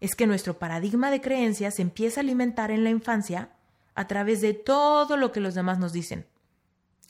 es 0.00 0.14
que 0.14 0.26
nuestro 0.26 0.58
paradigma 0.58 1.10
de 1.10 1.20
creencias 1.20 1.74
se 1.74 1.82
empieza 1.82 2.20
a 2.20 2.22
alimentar 2.22 2.70
en 2.70 2.84
la 2.84 2.90
infancia 2.90 3.50
a 3.94 4.06
través 4.06 4.40
de 4.40 4.52
todo 4.54 5.16
lo 5.16 5.32
que 5.32 5.40
los 5.40 5.54
demás 5.54 5.78
nos 5.78 5.92
dicen. 5.92 6.26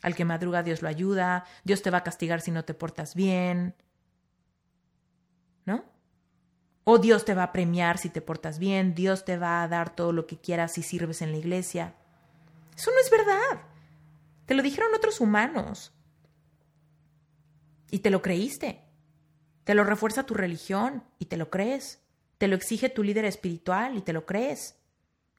Al 0.02 0.14
que 0.14 0.24
madruga 0.24 0.62
Dios 0.62 0.82
lo 0.82 0.88
ayuda, 0.88 1.44
Dios 1.64 1.82
te 1.82 1.90
va 1.90 1.98
a 1.98 2.04
castigar 2.04 2.40
si 2.40 2.50
no 2.50 2.64
te 2.64 2.74
portas 2.74 3.14
bien. 3.14 3.74
¿No? 5.64 5.84
O 6.84 6.98
Dios 6.98 7.24
te 7.24 7.34
va 7.34 7.42
a 7.42 7.52
premiar 7.52 7.98
si 7.98 8.08
te 8.08 8.20
portas 8.20 8.60
bien, 8.60 8.94
Dios 8.94 9.24
te 9.24 9.36
va 9.36 9.62
a 9.62 9.68
dar 9.68 9.96
todo 9.96 10.12
lo 10.12 10.26
que 10.26 10.38
quieras 10.38 10.72
si 10.72 10.82
sirves 10.82 11.22
en 11.22 11.32
la 11.32 11.38
iglesia. 11.38 11.94
Eso 12.76 12.92
no 12.92 13.00
es 13.00 13.10
verdad. 13.10 13.62
Te 14.44 14.54
lo 14.54 14.62
dijeron 14.62 14.94
otros 14.94 15.20
humanos. 15.20 15.92
Y 17.90 17.98
te 17.98 18.10
lo 18.10 18.22
creíste. 18.22 18.85
Te 19.66 19.74
lo 19.74 19.82
refuerza 19.82 20.26
tu 20.26 20.34
religión 20.34 21.02
y 21.18 21.24
te 21.24 21.36
lo 21.36 21.50
crees. 21.50 22.00
Te 22.38 22.46
lo 22.46 22.54
exige 22.54 22.88
tu 22.88 23.02
líder 23.02 23.24
espiritual 23.24 23.96
y 23.96 24.00
te 24.00 24.12
lo 24.12 24.24
crees. 24.24 24.78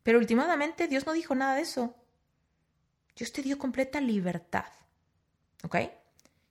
Pero 0.03 0.19
últimamente 0.19 0.89
Dios 0.89 1.05
no 1.05 1.13
dijo 1.13 1.33
nada 1.33 1.55
de 1.55 1.61
eso. 1.61 1.95
Dios 3.15 3.31
te 3.31 3.41
dio 3.41 3.57
completa 3.57 4.01
libertad. 4.01 4.65
¿Ok? 5.63 5.77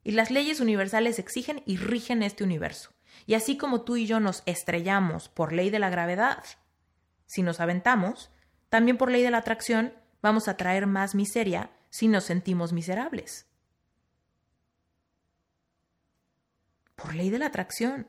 Y 0.05 0.13
las 0.13 0.31
leyes 0.31 0.61
universales 0.61 1.19
exigen 1.19 1.63
y 1.67 1.77
rigen 1.77 2.23
este 2.23 2.45
universo. 2.45 2.95
Y 3.27 3.35
así 3.35 3.59
como 3.59 3.83
tú 3.83 3.97
y 3.97 4.07
yo 4.07 4.21
nos 4.21 4.43
estrellamos 4.47 5.29
por 5.29 5.53
ley 5.53 5.69
de 5.69 5.79
la 5.79 5.91
gravedad, 5.91 6.43
si 7.27 7.43
nos 7.43 7.61
aventamos, 7.61 8.31
también 8.71 8.97
por 8.97 9.11
ley 9.11 9.23
de 9.23 9.31
la 9.31 9.39
atracción 9.39 9.93
vamos 10.23 10.49
a 10.49 10.57
traer 10.57 10.87
más 10.87 11.15
miseria 11.15 11.73
si 11.91 12.09
nos 12.09 12.25
sentimos 12.25 12.73
miserables. 12.73 13.45
Por 16.97 17.15
ley 17.15 17.31
de 17.31 17.39
la 17.39 17.47
atracción. 17.47 18.09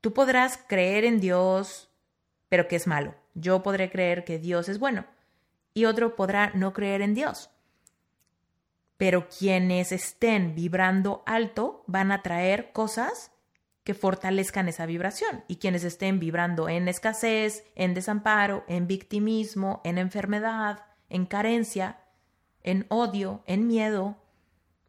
Tú 0.00 0.12
podrás 0.12 0.58
creer 0.66 1.04
en 1.04 1.20
Dios, 1.20 1.90
pero 2.48 2.66
que 2.66 2.76
es 2.76 2.86
malo. 2.86 3.14
Yo 3.34 3.62
podré 3.62 3.90
creer 3.90 4.24
que 4.24 4.38
Dios 4.38 4.68
es 4.68 4.78
bueno. 4.78 5.06
Y 5.74 5.84
otro 5.84 6.16
podrá 6.16 6.50
no 6.54 6.72
creer 6.72 7.02
en 7.02 7.14
Dios. 7.14 7.50
Pero 8.96 9.28
quienes 9.28 9.92
estén 9.92 10.54
vibrando 10.54 11.22
alto 11.26 11.84
van 11.86 12.10
a 12.10 12.22
traer 12.22 12.72
cosas 12.72 13.30
que 13.84 13.94
fortalezcan 13.94 14.68
esa 14.68 14.86
vibración. 14.86 15.44
Y 15.46 15.56
quienes 15.56 15.84
estén 15.84 16.18
vibrando 16.18 16.68
en 16.68 16.88
escasez, 16.88 17.64
en 17.74 17.94
desamparo, 17.94 18.64
en 18.68 18.86
victimismo, 18.86 19.80
en 19.84 19.98
enfermedad, 19.98 20.84
en 21.08 21.26
carencia, 21.26 22.00
en 22.62 22.86
odio, 22.88 23.42
en 23.46 23.66
miedo, 23.66 24.16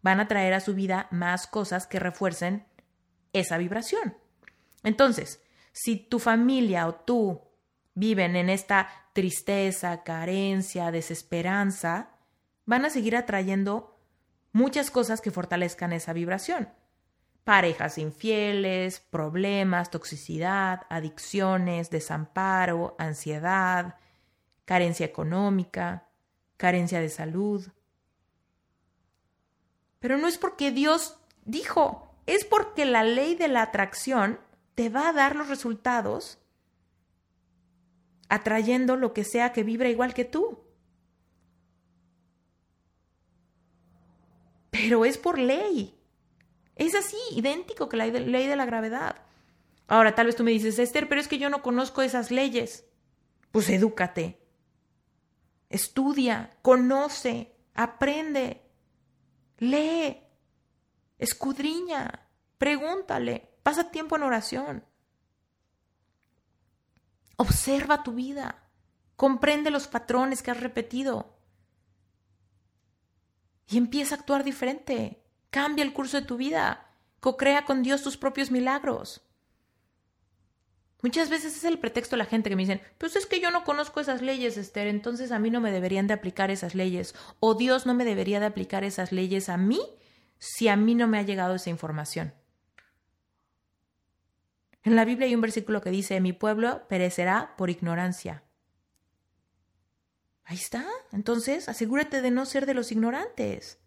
van 0.02 0.20
a 0.20 0.28
traer 0.28 0.54
a 0.54 0.60
su 0.60 0.74
vida 0.74 1.08
más 1.12 1.48
cosas 1.48 1.88
que 1.88 2.00
refuercen 2.00 2.66
esa 3.34 3.58
vibración. 3.58 4.16
Entonces, 4.84 5.42
si 5.72 5.98
tu 5.98 6.20
familia 6.20 6.88
o 6.88 6.96
tú 6.96 7.42
viven 7.94 8.36
en 8.36 8.50
esta 8.50 8.90
tristeza, 9.14 10.04
carencia, 10.04 10.92
desesperanza, 10.92 12.12
van 12.66 12.86
a 12.86 12.90
seguir 12.90 13.16
atrayendo 13.16 14.00
muchas 14.52 14.92
cosas 14.92 15.22
que 15.22 15.32
fortalezcan 15.32 15.94
esa 15.94 16.14
vibración. 16.14 16.70
Parejas 17.44 17.98
infieles, 17.98 19.00
problemas, 19.00 19.90
toxicidad, 19.90 20.82
adicciones, 20.90 21.90
desamparo, 21.90 22.96
ansiedad, 23.00 23.96
carencia 24.66 25.06
económica, 25.06 26.08
carencia 26.58 27.02
de 27.02 27.10
salud. 27.10 27.68
Pero 30.00 30.18
no 30.18 30.28
es 30.28 30.38
porque 30.38 30.72
Dios 30.72 31.18
dijo, 31.44 32.09
es 32.36 32.46
porque 32.46 32.86
la 32.86 33.04
ley 33.04 33.36
de 33.36 33.48
la 33.48 33.64
atracción 33.64 34.40
te 34.76 34.90
va 34.90 35.10
a 35.10 35.14
dar 35.14 35.36
los 35.36 35.50
resultados 35.50 36.40
atrayendo 38.30 38.96
lo 38.96 39.14
que 39.14 39.24
sea 39.24 39.52
que 39.52 39.64
vibra 39.64 39.90
igual 39.90 40.14
que 40.14 40.26
tú. 40.26 40.60
Pero 44.70 45.06
es 45.06 45.18
por 45.18 45.40
ley. 45.40 45.98
Es 46.76 46.94
así, 46.96 47.18
idéntico 47.32 47.90
que 47.90 47.98
la 47.98 48.06
ley 48.06 48.48
de 48.48 48.56
la 48.56 48.66
gravedad. 48.66 49.16
Ahora, 49.88 50.14
tal 50.14 50.28
vez 50.28 50.36
tú 50.36 50.44
me 50.44 50.52
dices, 50.52 50.78
Esther, 50.78 51.10
pero 51.10 51.20
es 51.20 51.28
que 51.28 51.40
yo 51.40 51.50
no 51.50 51.64
conozco 51.64 52.04
esas 52.04 52.30
leyes. 52.30 52.86
Pues 53.52 53.68
edúcate. 53.70 54.40
Estudia, 55.70 56.52
conoce, 56.62 57.56
aprende, 57.74 58.62
lee, 59.58 60.29
escudriña, 61.20 62.28
pregúntale, 62.58 63.50
pasa 63.62 63.92
tiempo 63.92 64.16
en 64.16 64.24
oración. 64.24 64.86
Observa 67.36 68.04
tu 68.04 68.14
vida, 68.14 68.64
comprende 69.16 69.70
los 69.70 69.88
patrones 69.88 70.42
que 70.42 70.52
has 70.52 70.60
repetido 70.60 71.38
y 73.68 73.78
empieza 73.78 74.16
a 74.16 74.18
actuar 74.18 74.44
diferente. 74.44 75.24
Cambia 75.52 75.84
el 75.84 75.94
curso 75.94 76.20
de 76.20 76.26
tu 76.26 76.38
vida, 76.38 76.90
co-crea 77.20 77.66
con 77.66 77.84
Dios 77.84 78.02
tus 78.02 78.18
propios 78.18 78.52
milagros. 78.52 79.22
Muchas 81.02 81.30
veces 81.30 81.56
es 81.56 81.64
el 81.64 81.80
pretexto 81.80 82.16
de 82.16 82.18
la 82.18 82.26
gente 82.26 82.50
que 82.50 82.58
me 82.58 82.64
dicen, 82.64 82.82
pues 82.98 83.16
es 83.16 83.26
que 83.26 83.40
yo 83.40 83.52
no 83.52 83.64
conozco 83.64 84.02
esas 84.02 84.22
leyes, 84.22 84.58
Esther, 84.58 84.88
entonces 84.88 85.32
a 85.32 85.40
mí 85.40 85.50
no 85.50 85.62
me 85.62 85.72
deberían 85.72 86.08
de 86.08 86.14
aplicar 86.14 86.52
esas 86.52 86.76
leyes, 86.76 87.16
o 87.40 87.56
Dios 87.56 87.86
no 87.86 87.94
me 87.94 88.04
debería 88.04 88.42
de 88.42 88.48
aplicar 88.48 88.84
esas 88.84 89.14
leyes 89.14 89.48
a 89.48 89.56
mí 89.56 89.80
si 90.40 90.68
a 90.68 90.76
mí 90.76 90.96
no 90.96 91.08
me 91.08 91.20
ha 91.20 91.24
llegado 91.24 91.56
esa 91.56 91.70
información. 91.70 92.34
En 94.84 94.96
la 94.96 95.06
Biblia 95.06 95.28
hay 95.28 95.36
un 95.36 95.42
versículo 95.42 95.82
que 95.82 95.92
dice, 95.92 96.20
mi 96.22 96.34
pueblo 96.34 96.88
perecerá 96.88 97.56
por 97.58 97.70
ignorancia. 97.70 98.44
Ahí 100.46 100.58
está. 100.58 100.86
Entonces, 101.12 101.70
asegúrate 101.70 102.22
de 102.22 102.32
no 102.32 102.46
ser 102.46 102.66
de 102.66 102.74
los 102.74 102.92
ignorantes. 102.92 103.80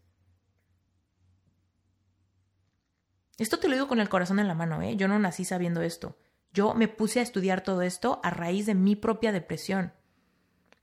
Esto 3.38 3.58
te 3.58 3.66
lo 3.66 3.74
digo 3.74 3.88
con 3.88 3.98
el 3.98 4.08
corazón 4.08 4.38
en 4.38 4.46
la 4.46 4.54
mano, 4.54 4.82
¿eh? 4.82 4.94
Yo 4.94 5.08
no 5.08 5.18
nací 5.18 5.44
sabiendo 5.44 5.82
esto. 5.82 6.16
Yo 6.52 6.74
me 6.74 6.86
puse 6.86 7.18
a 7.18 7.22
estudiar 7.22 7.62
todo 7.62 7.82
esto 7.82 8.20
a 8.22 8.30
raíz 8.30 8.66
de 8.66 8.74
mi 8.74 8.94
propia 8.94 9.32
depresión. 9.32 9.92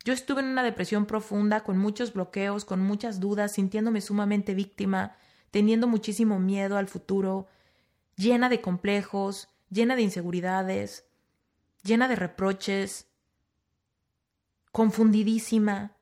Yo 0.04 0.14
estuve 0.14 0.42
en 0.42 0.48
una 0.48 0.64
depresión 0.64 1.06
profunda, 1.06 1.62
con 1.62 1.78
muchos 1.78 2.12
bloqueos, 2.12 2.66
con 2.66 2.82
muchas 2.82 3.20
dudas, 3.20 3.54
sintiéndome 3.54 4.02
sumamente 4.02 4.56
víctima, 4.56 5.16
teniendo 5.52 5.88
muchísimo 5.88 6.40
miedo 6.40 6.78
al 6.78 6.88
futuro, 6.88 7.48
llena 8.16 8.50
de 8.50 8.62
complejos, 8.62 9.50
llena 9.70 9.96
de 9.96 10.04
inseguridades, 10.04 11.06
llena 11.84 12.08
de 12.08 12.16
reproches, 12.16 13.08
confundidísima. 14.72 15.96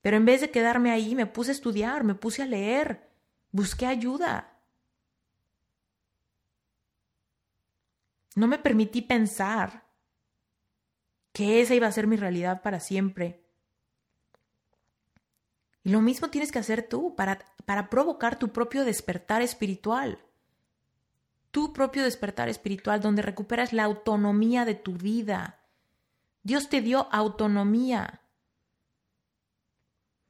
Pero 0.00 0.16
en 0.16 0.24
vez 0.24 0.40
de 0.40 0.50
quedarme 0.50 0.90
ahí, 0.90 1.14
me 1.14 1.26
puse 1.26 1.50
a 1.50 1.54
estudiar, 1.54 2.04
me 2.04 2.14
puse 2.14 2.42
a 2.42 2.46
leer, 2.46 3.10
busqué 3.52 3.86
ayuda. 3.86 4.58
No 8.34 8.46
me 8.46 8.58
permití 8.58 9.02
pensar 9.02 9.90
que 11.32 11.60
esa 11.60 11.74
iba 11.74 11.86
a 11.86 11.92
ser 11.92 12.06
mi 12.06 12.16
realidad 12.16 12.62
para 12.62 12.80
siempre. 12.80 13.39
Y 15.82 15.90
lo 15.90 16.00
mismo 16.00 16.28
tienes 16.28 16.52
que 16.52 16.58
hacer 16.58 16.86
tú 16.88 17.14
para, 17.14 17.38
para 17.64 17.88
provocar 17.88 18.38
tu 18.38 18.48
propio 18.48 18.84
despertar 18.84 19.42
espiritual. 19.42 20.18
Tu 21.50 21.72
propio 21.72 22.04
despertar 22.04 22.48
espiritual 22.48 23.00
donde 23.00 23.22
recuperas 23.22 23.72
la 23.72 23.84
autonomía 23.84 24.64
de 24.64 24.74
tu 24.74 24.94
vida. 24.94 25.60
Dios 26.42 26.68
te 26.68 26.80
dio 26.80 27.08
autonomía. 27.10 28.22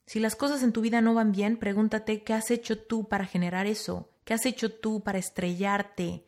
Si 0.07 0.19
las 0.19 0.35
cosas 0.35 0.63
en 0.63 0.73
tu 0.73 0.81
vida 0.81 1.01
no 1.01 1.15
van 1.15 1.31
bien, 1.31 1.57
pregúntate 1.57 2.25
qué 2.25 2.35
has 2.35 2.51
hecho 2.51 2.83
tú 2.83 3.09
para 3.09 3.27
generar 3.27 3.67
eso, 3.67 4.11
qué 4.25 4.35
has 4.35 4.45
hecho 4.45 4.73
tú 4.73 5.03
para 5.03 5.19
estrellarte, 5.19 6.25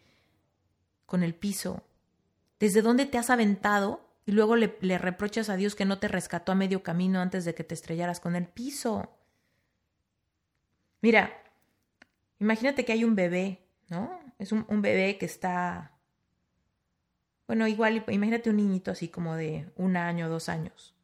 con 1.05 1.23
el 1.23 1.35
piso? 1.35 1.83
¿Desde 2.61 2.81
dónde 2.81 3.07
te 3.07 3.19
has 3.19 3.29
aventado 3.29 4.02
y 4.25 4.33
luego 4.33 4.57
le, 4.57 4.99
reprochas 4.99 5.49
a 5.49 5.57
Dios 5.57 5.75
que 5.75 5.85
no 5.85 5.99
te 5.99 6.09
rescató 6.09 6.53
a 6.53 6.57
medio 6.57 6.83
camino 6.83 7.21
antes 7.21 7.45
de 7.45 7.55
que 7.55 7.65
te 7.65 7.75
estrellaras 7.75 8.21
con 8.21 8.37
el 8.37 8.47
piso? 8.47 9.17
Mira, 11.01 11.43
imagínate 12.39 12.85
que 12.85 12.93
hay 12.93 13.05
un 13.05 13.17
bebé, 13.17 13.67
¿no? 13.89 14.21
Es 14.39 14.53
un, 14.53 14.65
un 14.69 14.83
bebé 14.83 15.19
que 15.19 15.27
está... 15.27 15.93
Bueno, 17.49 17.67
igual, 17.67 18.05
imagínate 18.09 18.51
un 18.51 18.57
niñito 18.57 18.93
así 18.93 19.09
como 19.09 19.35
de 19.35 19.71
un 19.77 19.97
año, 19.97 20.29
dos 20.29 20.49
años, 20.49 20.95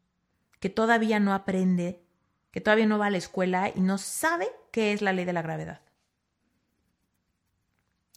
que 0.61 0.71
todavía 0.71 1.19
no 1.19 1.35
aprende, 1.35 2.05
que 2.53 2.61
todavía 2.61 2.87
no 2.87 2.99
va 2.99 3.07
a 3.07 3.11
la 3.11 3.19
escuela 3.19 3.71
y 3.75 3.81
no 3.81 3.99
sabe 3.99 4.49
qué 4.71 4.93
es 4.93 5.03
la 5.03 5.13
ley 5.13 5.25
de 5.25 5.33
la 5.33 5.43
gravedad. 5.43 5.83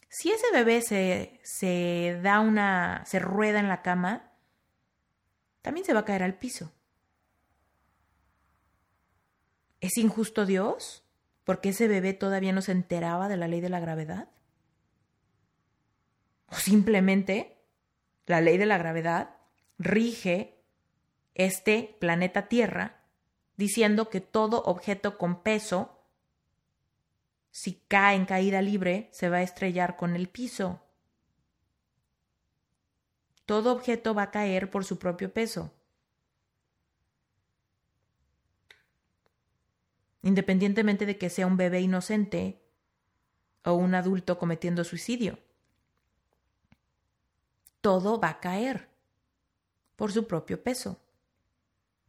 Si 0.08 0.30
ese 0.30 0.46
bebé 0.52 0.82
se, 0.82 1.40
se 1.42 2.20
da 2.22 2.40
una, 2.40 3.02
se 3.06 3.18
rueda 3.18 3.58
en 3.58 3.68
la 3.68 3.82
cama, 3.82 4.31
también 5.62 5.86
se 5.86 5.94
va 5.94 6.00
a 6.00 6.04
caer 6.04 6.22
al 6.22 6.34
piso. 6.34 6.72
¿Es 9.80 9.96
injusto 9.96 10.46
Dios? 10.46 11.04
Porque 11.44 11.70
ese 11.70 11.88
bebé 11.88 12.12
todavía 12.12 12.52
no 12.52 12.62
se 12.62 12.72
enteraba 12.72 13.28
de 13.28 13.36
la 13.36 13.48
ley 13.48 13.60
de 13.60 13.68
la 13.68 13.80
gravedad. 13.80 14.28
O 16.46 16.54
simplemente 16.54 17.56
la 18.26 18.40
ley 18.40 18.58
de 18.58 18.66
la 18.66 18.78
gravedad 18.78 19.36
rige 19.78 20.62
este 21.34 21.96
planeta 21.98 22.48
Tierra 22.48 23.00
diciendo 23.56 24.10
que 24.10 24.20
todo 24.20 24.62
objeto 24.64 25.18
con 25.18 25.42
peso 25.42 26.02
si 27.52 27.74
cae 27.86 28.16
en 28.16 28.24
caída 28.24 28.62
libre, 28.62 29.08
se 29.12 29.28
va 29.28 29.36
a 29.36 29.42
estrellar 29.42 29.96
con 29.96 30.16
el 30.16 30.28
piso. 30.28 30.81
Todo 33.46 33.72
objeto 33.72 34.14
va 34.14 34.24
a 34.24 34.30
caer 34.30 34.70
por 34.70 34.84
su 34.84 34.98
propio 34.98 35.32
peso. 35.32 35.72
Independientemente 40.22 41.06
de 41.06 41.18
que 41.18 41.30
sea 41.30 41.46
un 41.46 41.56
bebé 41.56 41.80
inocente 41.80 42.62
o 43.64 43.74
un 43.74 43.94
adulto 43.94 44.38
cometiendo 44.38 44.84
suicidio. 44.84 45.38
Todo 47.80 48.20
va 48.20 48.28
a 48.28 48.40
caer 48.40 48.88
por 49.96 50.12
su 50.12 50.26
propio 50.26 50.62
peso. 50.62 51.00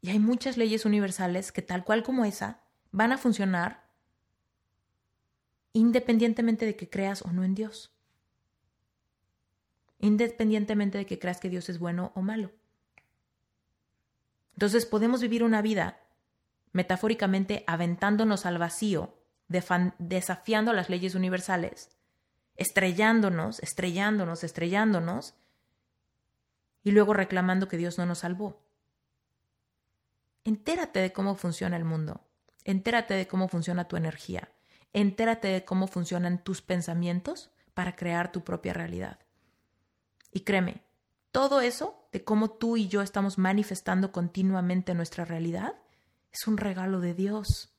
Y 0.01 0.09
hay 0.09 0.19
muchas 0.19 0.57
leyes 0.57 0.85
universales 0.85 1.51
que 1.51 1.61
tal 1.61 1.83
cual 1.83 2.03
como 2.03 2.25
esa 2.25 2.61
van 2.91 3.11
a 3.11 3.17
funcionar 3.17 3.83
independientemente 5.73 6.65
de 6.65 6.75
que 6.75 6.89
creas 6.89 7.23
o 7.23 7.31
no 7.31 7.43
en 7.43 7.55
Dios. 7.55 7.92
Independientemente 10.03 10.97
de 10.97 11.05
que 11.05 11.17
creas 11.17 11.39
que 11.39 11.49
Dios 11.49 11.69
es 11.69 11.79
bueno 11.79 12.11
o 12.13 12.21
malo. 12.21 12.51
Entonces 14.53 14.85
podemos 14.85 15.21
vivir 15.21 15.45
una 15.45 15.61
vida 15.61 16.01
metafóricamente 16.73 17.63
aventándonos 17.67 18.45
al 18.45 18.57
vacío, 18.57 19.15
desafiando 19.47 20.73
las 20.73 20.89
leyes 20.89 21.15
universales, 21.15 21.89
estrellándonos, 22.57 23.61
estrellándonos, 23.61 24.43
estrellándonos, 24.43 25.35
y 26.83 26.91
luego 26.91 27.13
reclamando 27.13 27.69
que 27.69 27.77
Dios 27.77 27.97
no 27.97 28.05
nos 28.05 28.19
salvó. 28.19 28.61
Entérate 30.43 30.99
de 30.99 31.13
cómo 31.13 31.35
funciona 31.35 31.77
el 31.77 31.85
mundo, 31.85 32.19
entérate 32.65 33.13
de 33.13 33.25
cómo 33.25 33.47
funciona 33.47 33.87
tu 33.87 33.95
energía, 33.95 34.49
entérate 34.91 35.47
de 35.47 35.63
cómo 35.63 35.87
funcionan 35.87 36.43
tus 36.43 36.61
pensamientos 36.61 37.51
para 37.73 37.95
crear 37.95 38.33
tu 38.33 38.43
propia 38.43 38.73
realidad. 38.73 39.22
Y 40.33 40.41
créeme, 40.41 40.81
todo 41.31 41.61
eso 41.61 42.07
de 42.11 42.23
cómo 42.23 42.51
tú 42.51 42.75
y 42.77 42.87
yo 42.87 43.01
estamos 43.01 43.37
manifestando 43.37 44.11
continuamente 44.11 44.93
nuestra 44.93 45.25
realidad 45.25 45.75
es 46.31 46.47
un 46.47 46.57
regalo 46.57 46.99
de 46.99 47.13
Dios. 47.13 47.69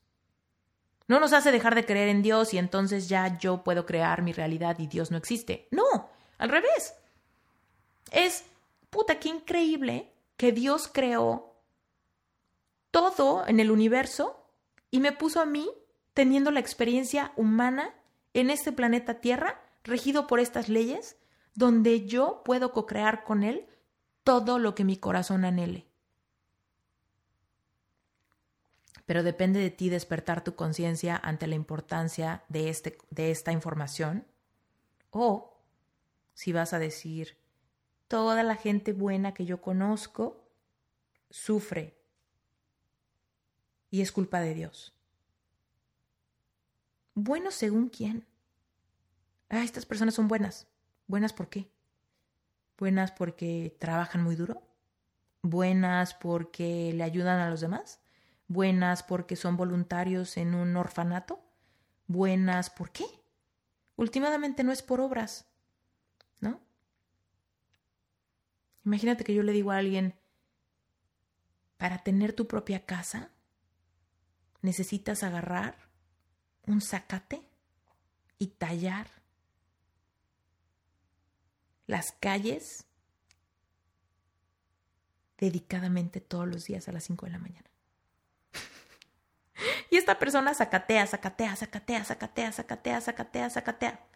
No 1.06 1.20
nos 1.20 1.32
hace 1.32 1.52
dejar 1.52 1.74
de 1.74 1.84
creer 1.84 2.08
en 2.08 2.22
Dios 2.22 2.54
y 2.54 2.58
entonces 2.58 3.08
ya 3.08 3.36
yo 3.38 3.62
puedo 3.62 3.84
crear 3.84 4.22
mi 4.22 4.32
realidad 4.32 4.78
y 4.78 4.86
Dios 4.86 5.10
no 5.10 5.18
existe. 5.18 5.68
No, 5.70 6.08
al 6.38 6.48
revés. 6.48 6.94
Es, 8.10 8.44
puta, 8.90 9.18
qué 9.18 9.28
increíble 9.28 10.12
que 10.36 10.52
Dios 10.52 10.88
creó 10.92 11.54
todo 12.90 13.46
en 13.46 13.60
el 13.60 13.70
universo 13.70 14.48
y 14.90 15.00
me 15.00 15.12
puso 15.12 15.40
a 15.40 15.46
mí 15.46 15.68
teniendo 16.14 16.52
la 16.52 16.60
experiencia 16.60 17.32
humana 17.36 17.92
en 18.32 18.50
este 18.50 18.72
planeta 18.72 19.20
Tierra, 19.20 19.60
regido 19.82 20.26
por 20.26 20.40
estas 20.40 20.68
leyes, 20.68 21.16
donde 21.54 22.06
yo 22.06 22.42
puedo 22.44 22.72
co-crear 22.72 23.24
con 23.24 23.42
Él 23.42 23.66
todo 24.24 24.58
lo 24.58 24.74
que 24.74 24.84
mi 24.84 24.96
corazón 24.96 25.44
anhele. 25.44 25.86
Pero 29.06 29.22
depende 29.22 29.60
de 29.60 29.70
ti 29.70 29.90
despertar 29.90 30.42
tu 30.42 30.54
conciencia 30.54 31.16
ante 31.16 31.46
la 31.46 31.54
importancia 31.54 32.42
de, 32.48 32.70
este, 32.70 32.98
de 33.10 33.30
esta 33.30 33.52
información. 33.52 34.26
O 35.10 35.60
si 36.32 36.52
vas 36.52 36.72
a 36.72 36.78
decir, 36.78 37.36
toda 38.08 38.42
la 38.42 38.56
gente 38.56 38.92
buena 38.92 39.34
que 39.34 39.44
yo 39.44 39.60
conozco 39.60 40.48
sufre 41.30 41.98
y 43.90 44.00
es 44.00 44.10
culpa 44.10 44.40
de 44.40 44.54
Dios. 44.54 44.92
Bueno, 47.14 47.50
según 47.50 47.88
quién. 47.90 48.26
Ah, 49.48 49.62
estas 49.62 49.86
personas 49.86 50.14
son 50.14 50.26
buenas. 50.26 50.66
¿Buenas 51.06 51.32
por 51.32 51.48
qué? 51.48 51.70
¿Buenas 52.78 53.12
porque 53.12 53.76
trabajan 53.78 54.22
muy 54.22 54.36
duro? 54.36 54.62
¿Buenas 55.42 56.14
porque 56.14 56.92
le 56.94 57.04
ayudan 57.04 57.40
a 57.40 57.50
los 57.50 57.60
demás? 57.60 58.00
¿Buenas 58.48 59.02
porque 59.02 59.36
son 59.36 59.56
voluntarios 59.56 60.36
en 60.36 60.54
un 60.54 60.76
orfanato? 60.76 61.44
¿Buenas 62.06 62.70
por 62.70 62.90
qué? 62.90 63.04
Últimamente 63.96 64.64
no 64.64 64.72
es 64.72 64.82
por 64.82 65.00
obras, 65.00 65.46
¿no? 66.40 66.60
Imagínate 68.84 69.24
que 69.24 69.34
yo 69.34 69.42
le 69.42 69.52
digo 69.52 69.70
a 69.70 69.78
alguien, 69.78 70.14
para 71.76 71.98
tener 71.98 72.32
tu 72.32 72.46
propia 72.46 72.84
casa, 72.84 73.30
necesitas 74.62 75.22
agarrar 75.22 75.76
un 76.66 76.80
zacate 76.80 77.46
y 78.38 78.48
tallar 78.48 79.08
las 81.86 82.12
calles 82.12 82.86
dedicadamente 85.38 86.20
todos 86.20 86.48
los 86.48 86.64
días 86.64 86.88
a 86.88 86.92
las 86.92 87.04
5 87.04 87.26
de 87.26 87.32
la 87.32 87.38
mañana. 87.38 87.70
y 89.90 89.96
esta 89.96 90.18
persona 90.18 90.54
zacatea, 90.54 91.06
zacatea, 91.06 91.56
zacatea, 91.56 92.04
zacatea, 92.04 92.52
zacatea, 92.52 93.00
zacatea, 93.00 93.50
zacatea. 93.50 94.06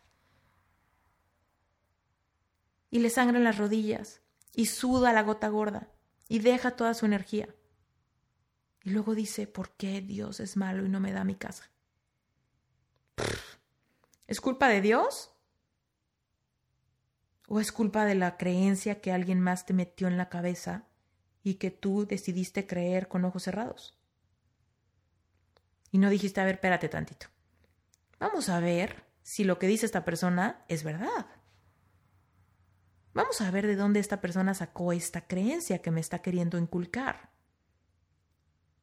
Y 2.90 3.00
le 3.00 3.10
sangran 3.10 3.44
las 3.44 3.58
rodillas 3.58 4.22
y 4.54 4.66
suda 4.66 5.12
la 5.12 5.22
gota 5.22 5.48
gorda 5.48 5.88
y 6.28 6.38
deja 6.38 6.76
toda 6.76 6.94
su 6.94 7.04
energía. 7.06 7.54
Y 8.82 8.90
luego 8.90 9.14
dice, 9.14 9.46
¿por 9.46 9.70
qué 9.72 10.00
Dios 10.00 10.40
es 10.40 10.56
malo 10.56 10.86
y 10.86 10.88
no 10.88 11.00
me 11.00 11.12
da 11.12 11.24
mi 11.24 11.34
casa? 11.34 11.70
¿Es 14.26 14.40
culpa 14.40 14.68
de 14.68 14.80
Dios? 14.80 15.32
¿O 17.50 17.60
es 17.60 17.72
culpa 17.72 18.04
de 18.04 18.14
la 18.14 18.36
creencia 18.36 19.00
que 19.00 19.10
alguien 19.10 19.40
más 19.40 19.64
te 19.64 19.72
metió 19.72 20.06
en 20.06 20.18
la 20.18 20.28
cabeza 20.28 20.84
y 21.42 21.54
que 21.54 21.70
tú 21.70 22.06
decidiste 22.06 22.66
creer 22.66 23.08
con 23.08 23.24
ojos 23.24 23.44
cerrados? 23.44 23.98
Y 25.90 25.96
no 25.96 26.10
dijiste, 26.10 26.42
a 26.42 26.44
ver, 26.44 26.56
espérate 26.56 26.90
tantito. 26.90 27.28
Vamos 28.20 28.50
a 28.50 28.60
ver 28.60 29.02
si 29.22 29.44
lo 29.44 29.58
que 29.58 29.66
dice 29.66 29.86
esta 29.86 30.04
persona 30.04 30.62
es 30.68 30.84
verdad. 30.84 31.26
Vamos 33.14 33.40
a 33.40 33.50
ver 33.50 33.66
de 33.66 33.76
dónde 33.76 34.00
esta 34.00 34.20
persona 34.20 34.52
sacó 34.52 34.92
esta 34.92 35.26
creencia 35.26 35.80
que 35.80 35.90
me 35.90 36.00
está 36.00 36.18
queriendo 36.18 36.58
inculcar. 36.58 37.30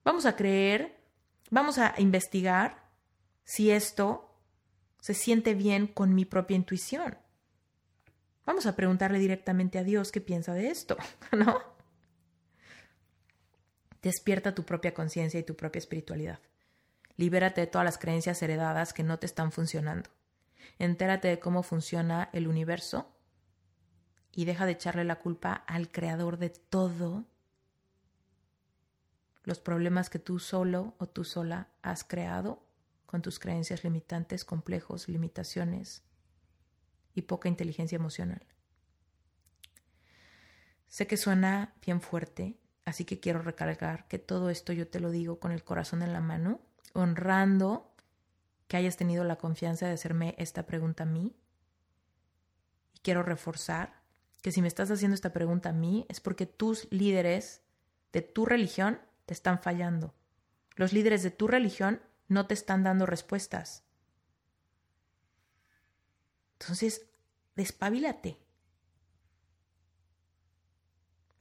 Vamos 0.04 0.26
a 0.26 0.36
creer, 0.36 1.04
vamos 1.52 1.78
a 1.78 1.94
investigar 2.00 2.90
si 3.44 3.70
esto 3.70 4.42
se 5.00 5.14
siente 5.14 5.54
bien 5.54 5.86
con 5.86 6.16
mi 6.16 6.26
propia 6.26 6.56
intuición. 6.56 7.20
Vamos 8.46 8.66
a 8.66 8.76
preguntarle 8.76 9.20
directamente 9.20 9.80
a 9.80 9.84
Dios 9.84 10.12
qué 10.12 10.22
piensa 10.22 10.54
de 10.54 10.70
esto, 10.70 10.98
¿no? 11.32 11.62
Despierta 14.02 14.54
tu 14.54 14.64
propia 14.64 14.94
conciencia 14.94 15.40
y 15.40 15.44
tu 15.44 15.56
propia 15.56 15.80
espiritualidad. 15.80 16.40
Libérate 17.18 17.62
de 17.62 17.68
todas 17.68 17.86
las 17.86 17.98
creencias 17.98 18.42
heredadas 18.44 18.94
que 18.94 19.04
no 19.04 19.18
te 19.18 19.26
están 19.26 19.52
funcionando. 19.52 20.10
Entérate 20.78 21.28
de 21.28 21.40
cómo 21.40 21.64
funciona 21.64 22.30
el 22.34 22.48
universo 22.48 23.16
y 24.32 24.46
deja 24.46 24.66
de 24.66 24.74
echarle 24.74 25.06
la 25.06 25.20
culpa 25.20 25.54
al 25.54 25.92
creador 25.92 26.38
de 26.38 26.50
todo 26.50 27.26
los 29.44 29.60
problemas 29.60 30.10
que 30.10 30.20
tú 30.20 30.40
solo 30.40 30.96
o 30.98 31.08
tú 31.08 31.24
sola 31.24 31.70
has 31.82 32.04
creado 32.04 32.64
con 33.06 33.22
tus 33.22 33.40
creencias 33.40 33.84
limitantes, 33.84 34.44
complejos, 34.44 35.08
limitaciones, 35.08 36.04
y 37.16 37.24
poca 37.24 37.50
inteligencia 37.50 37.96
emocional. 37.96 38.46
Sé 40.88 41.08
que 41.08 41.18
suena 41.18 41.74
bien 41.84 42.02
fuerte, 42.02 42.60
así 42.86 43.06
que 43.06 43.20
quiero 43.20 43.42
recalcar 43.42 44.08
que 44.08 44.20
todo 44.20 44.50
esto 44.50 44.74
yo 44.74 44.88
te 44.88 45.00
lo 45.00 45.10
digo 45.10 45.40
con 45.40 45.52
el 45.52 45.64
corazón 45.64 46.04
en 46.04 46.14
la 46.14 46.22
mano, 46.22 46.62
honrando 46.94 47.96
que 48.68 48.78
hayas 48.78 48.98
tenido 48.98 49.24
la 49.24 49.38
confianza 49.38 49.88
de 49.88 49.94
hacerme 49.94 50.36
esta 50.38 50.66
pregunta 50.66 51.04
a 51.04 51.08
mí. 51.08 51.36
Y 52.94 53.00
quiero 53.00 53.24
reforzar 53.24 54.02
que 54.42 54.52
si 54.52 54.62
me 54.62 54.68
estás 54.68 54.92
haciendo 54.92 55.16
esta 55.16 55.34
pregunta 55.34 55.70
a 55.70 55.74
mí 55.74 56.06
es 56.10 56.20
porque 56.20 56.46
tus 56.46 56.88
líderes 56.92 57.64
de 58.14 58.22
tu 58.22 58.46
religión 58.46 59.00
te 59.26 59.34
están 59.34 59.60
fallando. 59.60 60.14
Los 60.76 60.94
líderes 60.94 61.24
de 61.24 61.32
tu 61.32 61.48
religión 61.48 62.02
no 62.28 62.48
te 62.48 62.54
están 62.54 62.84
dando 62.84 63.06
respuestas. 63.06 63.85
Entonces, 66.66 67.06
despabilate. 67.56 68.40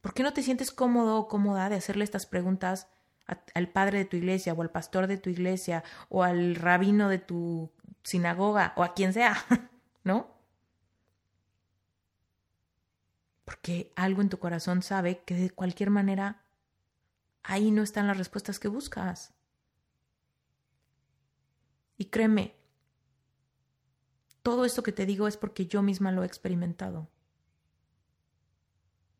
¿Por 0.01 0.13
qué 0.13 0.21
no 0.21 0.33
te 0.33 0.43
sientes 0.43 0.69
cómodo 0.69 1.17
o 1.17 1.27
cómoda 1.27 1.67
de 1.67 1.77
hacerle 1.77 2.03
estas 2.03 2.27
preguntas 2.27 2.89
al 3.55 3.69
padre 3.69 3.97
de 3.97 4.05
tu 4.05 4.17
iglesia 4.17 4.53
o 4.53 4.61
al 4.61 4.69
pastor 4.69 5.07
de 5.07 5.17
tu 5.17 5.31
iglesia 5.31 5.83
o 6.09 6.21
al 6.21 6.53
rabino 6.53 7.09
de 7.09 7.17
tu 7.17 7.71
sinagoga 8.03 8.73
o 8.75 8.83
a 8.83 8.93
quien 8.93 9.13
sea? 9.13 9.35
¿No? 10.03 10.29
Porque 13.45 13.91
algo 13.95 14.21
en 14.21 14.29
tu 14.29 14.37
corazón 14.37 14.83
sabe 14.83 15.23
que 15.23 15.33
de 15.33 15.49
cualquier 15.49 15.89
manera 15.89 16.43
ahí 17.41 17.71
no 17.71 17.81
están 17.81 18.05
las 18.05 18.19
respuestas 18.19 18.59
que 18.59 18.67
buscas. 18.67 19.33
Y 21.97 22.05
créeme, 22.05 22.54
todo 24.45 24.63
esto 24.63 24.83
que 24.83 24.91
te 24.91 25.07
digo 25.07 25.27
es 25.27 25.37
porque 25.37 25.65
yo 25.65 25.81
misma 25.81 26.11
lo 26.11 26.21
he 26.21 26.27
experimentado. 26.27 27.09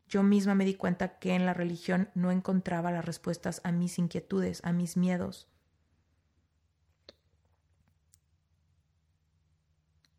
Yo 0.06 0.22
misma 0.22 0.54
me 0.54 0.64
di 0.64 0.76
cuenta 0.76 1.18
que 1.18 1.34
en 1.34 1.44
la 1.44 1.52
religión 1.52 2.10
no 2.14 2.30
encontraba 2.30 2.92
las 2.92 3.04
respuestas 3.04 3.60
a 3.64 3.72
mis 3.72 3.98
inquietudes, 3.98 4.64
a 4.64 4.70
mis 4.70 4.96
miedos. 4.96 5.48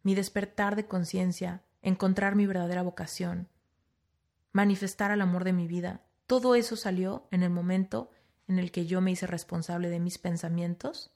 Mi 0.03 0.13
despertar 0.13 0.75
de 0.75 0.87
conciencia, 0.87 1.63
encontrar 1.81 2.35
mi 2.35 2.45
verdadera 2.45 2.81
vocación, 2.81 3.47
manifestar 4.51 5.11
el 5.11 5.21
amor 5.21 5.45
de 5.45 5.53
mi 5.53 5.67
vida, 5.67 6.01
todo 6.25 6.53
eso 6.53 6.75
salió 6.75 7.29
en 7.31 7.43
el 7.43 7.49
momento 7.49 8.11
en 8.49 8.59
el 8.59 8.73
que 8.73 8.85
yo 8.85 8.99
me 8.99 9.11
hice 9.11 9.25
responsable 9.25 9.89
de 9.89 10.01
mis 10.01 10.17
pensamientos 10.17 11.15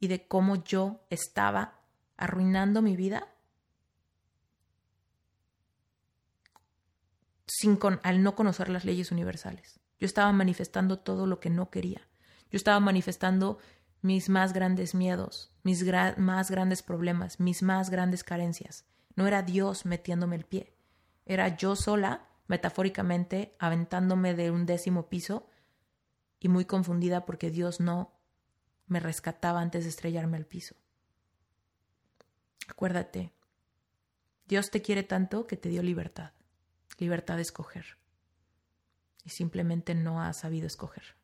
y 0.00 0.08
de 0.08 0.26
cómo 0.26 0.56
yo 0.64 1.06
estaba 1.08 1.75
arruinando 2.16 2.82
mi 2.82 2.96
vida 2.96 3.28
sin 7.46 7.78
al 8.02 8.22
no 8.22 8.34
conocer 8.34 8.68
las 8.68 8.84
leyes 8.84 9.12
universales. 9.12 9.80
Yo 9.98 10.06
estaba 10.06 10.32
manifestando 10.32 10.98
todo 10.98 11.26
lo 11.26 11.40
que 11.40 11.50
no 11.50 11.70
quería. 11.70 12.02
Yo 12.50 12.56
estaba 12.56 12.80
manifestando 12.80 13.58
mis 14.02 14.28
más 14.28 14.52
grandes 14.52 14.94
miedos, 14.94 15.50
mis 15.62 15.84
más 16.18 16.50
grandes 16.50 16.82
problemas, 16.82 17.40
mis 17.40 17.62
más 17.62 17.90
grandes 17.90 18.24
carencias. 18.24 18.84
No 19.14 19.26
era 19.26 19.42
Dios 19.42 19.86
metiéndome 19.86 20.36
el 20.36 20.44
pie. 20.44 20.74
Era 21.24 21.56
yo 21.56 21.76
sola, 21.76 22.28
metafóricamente, 22.46 23.56
aventándome 23.58 24.34
de 24.34 24.50
un 24.50 24.66
décimo 24.66 25.08
piso 25.08 25.48
y 26.38 26.48
muy 26.48 26.66
confundida 26.66 27.24
porque 27.24 27.50
Dios 27.50 27.80
no 27.80 28.12
me 28.86 29.00
rescataba 29.00 29.60
antes 29.60 29.84
de 29.84 29.90
estrellarme 29.90 30.36
al 30.36 30.46
piso. 30.46 30.76
Acuérdate, 32.68 33.32
Dios 34.46 34.70
te 34.70 34.82
quiere 34.82 35.02
tanto 35.02 35.46
que 35.46 35.56
te 35.56 35.68
dio 35.68 35.82
libertad, 35.82 36.32
libertad 36.98 37.36
de 37.36 37.42
escoger. 37.42 37.96
Y 39.24 39.30
simplemente 39.30 39.94
no 39.94 40.22
has 40.22 40.38
sabido 40.38 40.66
escoger. 40.66 41.16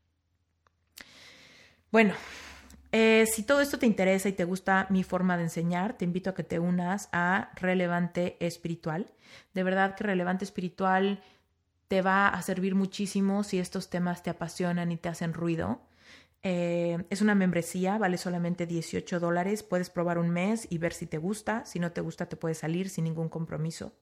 Bueno, 1.93 2.15
eh, 2.91 3.27
si 3.33 3.43
todo 3.43 3.61
esto 3.61 3.79
te 3.79 3.87
interesa 3.87 4.29
y 4.29 4.33
te 4.33 4.45
gusta 4.45 4.87
mi 4.91 5.05
forma 5.05 5.37
de 5.37 5.45
enseñar, 5.45 5.97
te 5.97 6.05
invito 6.05 6.31
a 6.31 6.35
que 6.35 6.43
te 6.43 6.59
unas 6.59 7.09
a 7.13 7.53
Relevante 7.55 8.37
Espiritual. 8.41 9.13
De 9.55 9.63
verdad 9.63 9.95
que 9.95 10.05
Relevante 10.05 10.45
Espiritual 10.45 11.23
te 11.89 12.03
va 12.03 12.29
a 12.29 12.43
servir 12.43 12.75
muchísimo 12.75 13.45
si 13.45 13.59
estos 13.59 13.89
temas 13.89 14.23
te 14.23 14.31
apasionan 14.31 14.91
y 14.91 14.97
te 14.97 15.09
hacen 15.09 15.33
ruido. 15.33 15.81
Eh, 16.45 17.05
es 17.11 17.21
una 17.21 17.35
membresía, 17.35 17.99
vale 17.99 18.19
solamente 18.19 18.67
18 18.67 19.21
dólares. 19.21 19.63
Puedes 19.63 19.91
probar 19.91 20.19
un 20.19 20.31
mes 20.31 20.67
y 20.71 20.79
ver 20.79 20.93
si 20.93 21.07
te 21.07 21.19
gusta. 21.19 21.65
Si 21.65 21.79
no 21.79 21.93
te 21.93 22.01
gusta, 22.01 22.29
te 22.29 22.37
puedes 22.37 22.59
salir 22.59 22.89
sin 22.89 23.05
ningún 23.05 23.29
compromiso. 23.29 23.93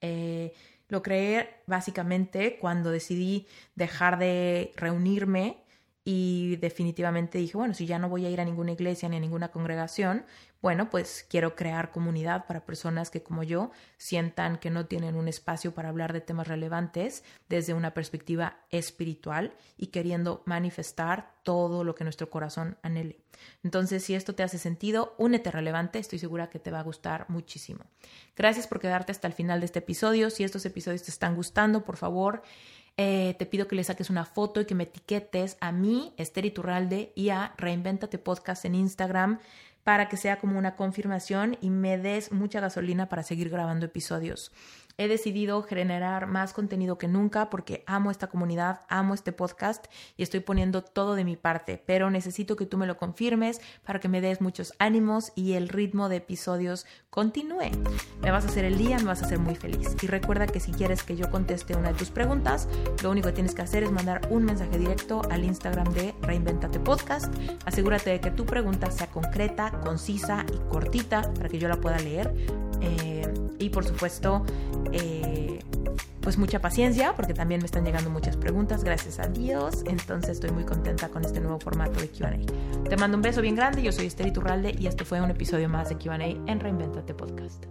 Eh, 0.00 0.52
lo 0.88 1.02
creé 1.02 1.62
básicamente 1.66 2.58
cuando 2.58 2.90
decidí 2.90 3.46
dejar 3.74 4.18
de 4.18 4.72
reunirme 4.76 5.64
y 6.04 6.56
definitivamente 6.56 7.38
dije, 7.38 7.56
bueno, 7.56 7.74
si 7.74 7.86
ya 7.86 7.98
no 7.98 8.08
voy 8.08 8.24
a 8.24 8.30
ir 8.30 8.40
a 8.40 8.44
ninguna 8.44 8.72
iglesia 8.72 9.08
ni 9.08 9.16
a 9.16 9.20
ninguna 9.20 9.50
congregación, 9.50 10.24
bueno, 10.62 10.90
pues 10.90 11.26
quiero 11.28 11.54
crear 11.54 11.90
comunidad 11.90 12.46
para 12.46 12.64
personas 12.64 13.10
que 13.10 13.22
como 13.22 13.42
yo 13.42 13.70
sientan 13.96 14.58
que 14.58 14.70
no 14.70 14.86
tienen 14.86 15.14
un 15.16 15.28
espacio 15.28 15.72
para 15.74 15.88
hablar 15.88 16.12
de 16.12 16.20
temas 16.20 16.48
relevantes 16.48 17.24
desde 17.48 17.74
una 17.74 17.94
perspectiva 17.94 18.58
espiritual 18.70 19.54
y 19.76 19.88
queriendo 19.88 20.42
manifestar 20.46 21.34
todo 21.42 21.82
lo 21.84 21.94
que 21.94 22.04
nuestro 22.04 22.28
corazón 22.28 22.76
anhele. 22.82 23.20
Entonces, 23.62 24.04
si 24.04 24.14
esto 24.14 24.34
te 24.34 24.42
hace 24.42 24.58
sentido, 24.58 25.14
únete 25.18 25.50
relevante, 25.50 25.98
estoy 25.98 26.18
segura 26.18 26.50
que 26.50 26.58
te 26.58 26.70
va 26.70 26.80
a 26.80 26.84
gustar 26.84 27.24
muchísimo. 27.28 27.84
Gracias 28.36 28.66
por 28.66 28.80
quedarte 28.80 29.12
hasta 29.12 29.28
el 29.28 29.34
final 29.34 29.60
de 29.60 29.66
este 29.66 29.78
episodio. 29.78 30.28
Si 30.28 30.44
estos 30.44 30.66
episodios 30.66 31.02
te 31.02 31.10
están 31.10 31.36
gustando, 31.36 31.84
por 31.84 31.96
favor, 31.96 32.42
eh, 32.96 33.34
te 33.38 33.46
pido 33.46 33.66
que 33.66 33.76
le 33.76 33.84
saques 33.84 34.10
una 34.10 34.24
foto 34.24 34.60
y 34.60 34.66
que 34.66 34.74
me 34.74 34.84
etiquetes 34.84 35.56
a 35.60 35.72
mí, 35.72 36.12
Esther 36.16 36.44
Iturralde, 36.44 37.12
y 37.14 37.30
a 37.30 37.54
Reinventate 37.56 38.18
Podcast 38.18 38.64
en 38.64 38.74
Instagram 38.74 39.38
para 39.84 40.08
que 40.08 40.16
sea 40.16 40.38
como 40.38 40.58
una 40.58 40.76
confirmación 40.76 41.56
y 41.60 41.70
me 41.70 41.98
des 41.98 42.32
mucha 42.32 42.60
gasolina 42.60 43.08
para 43.08 43.22
seguir 43.22 43.48
grabando 43.48 43.86
episodios. 43.86 44.52
He 45.00 45.08
decidido 45.08 45.62
generar 45.62 46.26
más 46.26 46.52
contenido 46.52 46.98
que 46.98 47.08
nunca 47.08 47.48
porque 47.48 47.84
amo 47.86 48.10
esta 48.10 48.26
comunidad, 48.26 48.80
amo 48.90 49.14
este 49.14 49.32
podcast 49.32 49.86
y 50.18 50.22
estoy 50.22 50.40
poniendo 50.40 50.82
todo 50.82 51.14
de 51.14 51.24
mi 51.24 51.36
parte, 51.36 51.82
pero 51.86 52.10
necesito 52.10 52.54
que 52.54 52.66
tú 52.66 52.76
me 52.76 52.86
lo 52.86 52.98
confirmes 52.98 53.62
para 53.82 53.98
que 53.98 54.10
me 54.10 54.20
des 54.20 54.42
muchos 54.42 54.74
ánimos 54.78 55.32
y 55.34 55.54
el 55.54 55.70
ritmo 55.70 56.10
de 56.10 56.16
episodios 56.16 56.84
continúe. 57.08 57.70
Me 58.20 58.30
vas 58.30 58.44
a 58.44 58.48
hacer 58.48 58.66
el 58.66 58.76
día, 58.76 58.98
me 58.98 59.04
vas 59.04 59.22
a 59.22 59.24
hacer 59.24 59.38
muy 59.38 59.54
feliz. 59.54 59.96
Y 60.02 60.06
recuerda 60.06 60.46
que 60.46 60.60
si 60.60 60.72
quieres 60.72 61.02
que 61.02 61.16
yo 61.16 61.30
conteste 61.30 61.74
una 61.74 61.92
de 61.92 61.98
tus 61.98 62.10
preguntas, 62.10 62.68
lo 63.02 63.10
único 63.10 63.28
que 63.28 63.34
tienes 63.34 63.54
que 63.54 63.62
hacer 63.62 63.82
es 63.84 63.90
mandar 63.90 64.20
un 64.28 64.44
mensaje 64.44 64.76
directo 64.76 65.22
al 65.30 65.44
Instagram 65.44 65.94
de 65.94 66.14
Reinventate 66.20 66.78
Podcast. 66.78 67.32
Asegúrate 67.64 68.10
de 68.10 68.20
que 68.20 68.30
tu 68.30 68.44
pregunta 68.44 68.90
sea 68.90 69.06
concreta, 69.06 69.69
concisa 69.80 70.44
y 70.52 70.58
cortita 70.68 71.22
para 71.34 71.48
que 71.48 71.58
yo 71.58 71.68
la 71.68 71.76
pueda 71.76 71.98
leer. 71.98 72.34
Eh, 72.80 73.32
y 73.58 73.68
por 73.70 73.84
supuesto, 73.84 74.44
eh, 74.92 75.58
pues 76.20 76.38
mucha 76.38 76.60
paciencia 76.60 77.14
porque 77.14 77.34
también 77.34 77.60
me 77.60 77.66
están 77.66 77.84
llegando 77.84 78.10
muchas 78.10 78.36
preguntas, 78.36 78.84
gracias 78.84 79.18
a 79.18 79.28
Dios. 79.28 79.82
Entonces 79.86 80.32
estoy 80.32 80.50
muy 80.50 80.64
contenta 80.64 81.08
con 81.08 81.24
este 81.24 81.40
nuevo 81.40 81.58
formato 81.58 82.00
de 82.00 82.08
QA. 82.08 82.36
Te 82.88 82.96
mando 82.96 83.16
un 83.16 83.22
beso 83.22 83.40
bien 83.40 83.56
grande, 83.56 83.82
yo 83.82 83.92
soy 83.92 84.06
Esther 84.06 84.26
Iturralde 84.26 84.74
y 84.78 84.86
este 84.86 85.04
fue 85.04 85.20
un 85.20 85.30
episodio 85.30 85.68
más 85.68 85.88
de 85.88 85.96
QA 85.96 86.16
en 86.16 86.60
Reinventate 86.60 87.14
Podcast. 87.14 87.66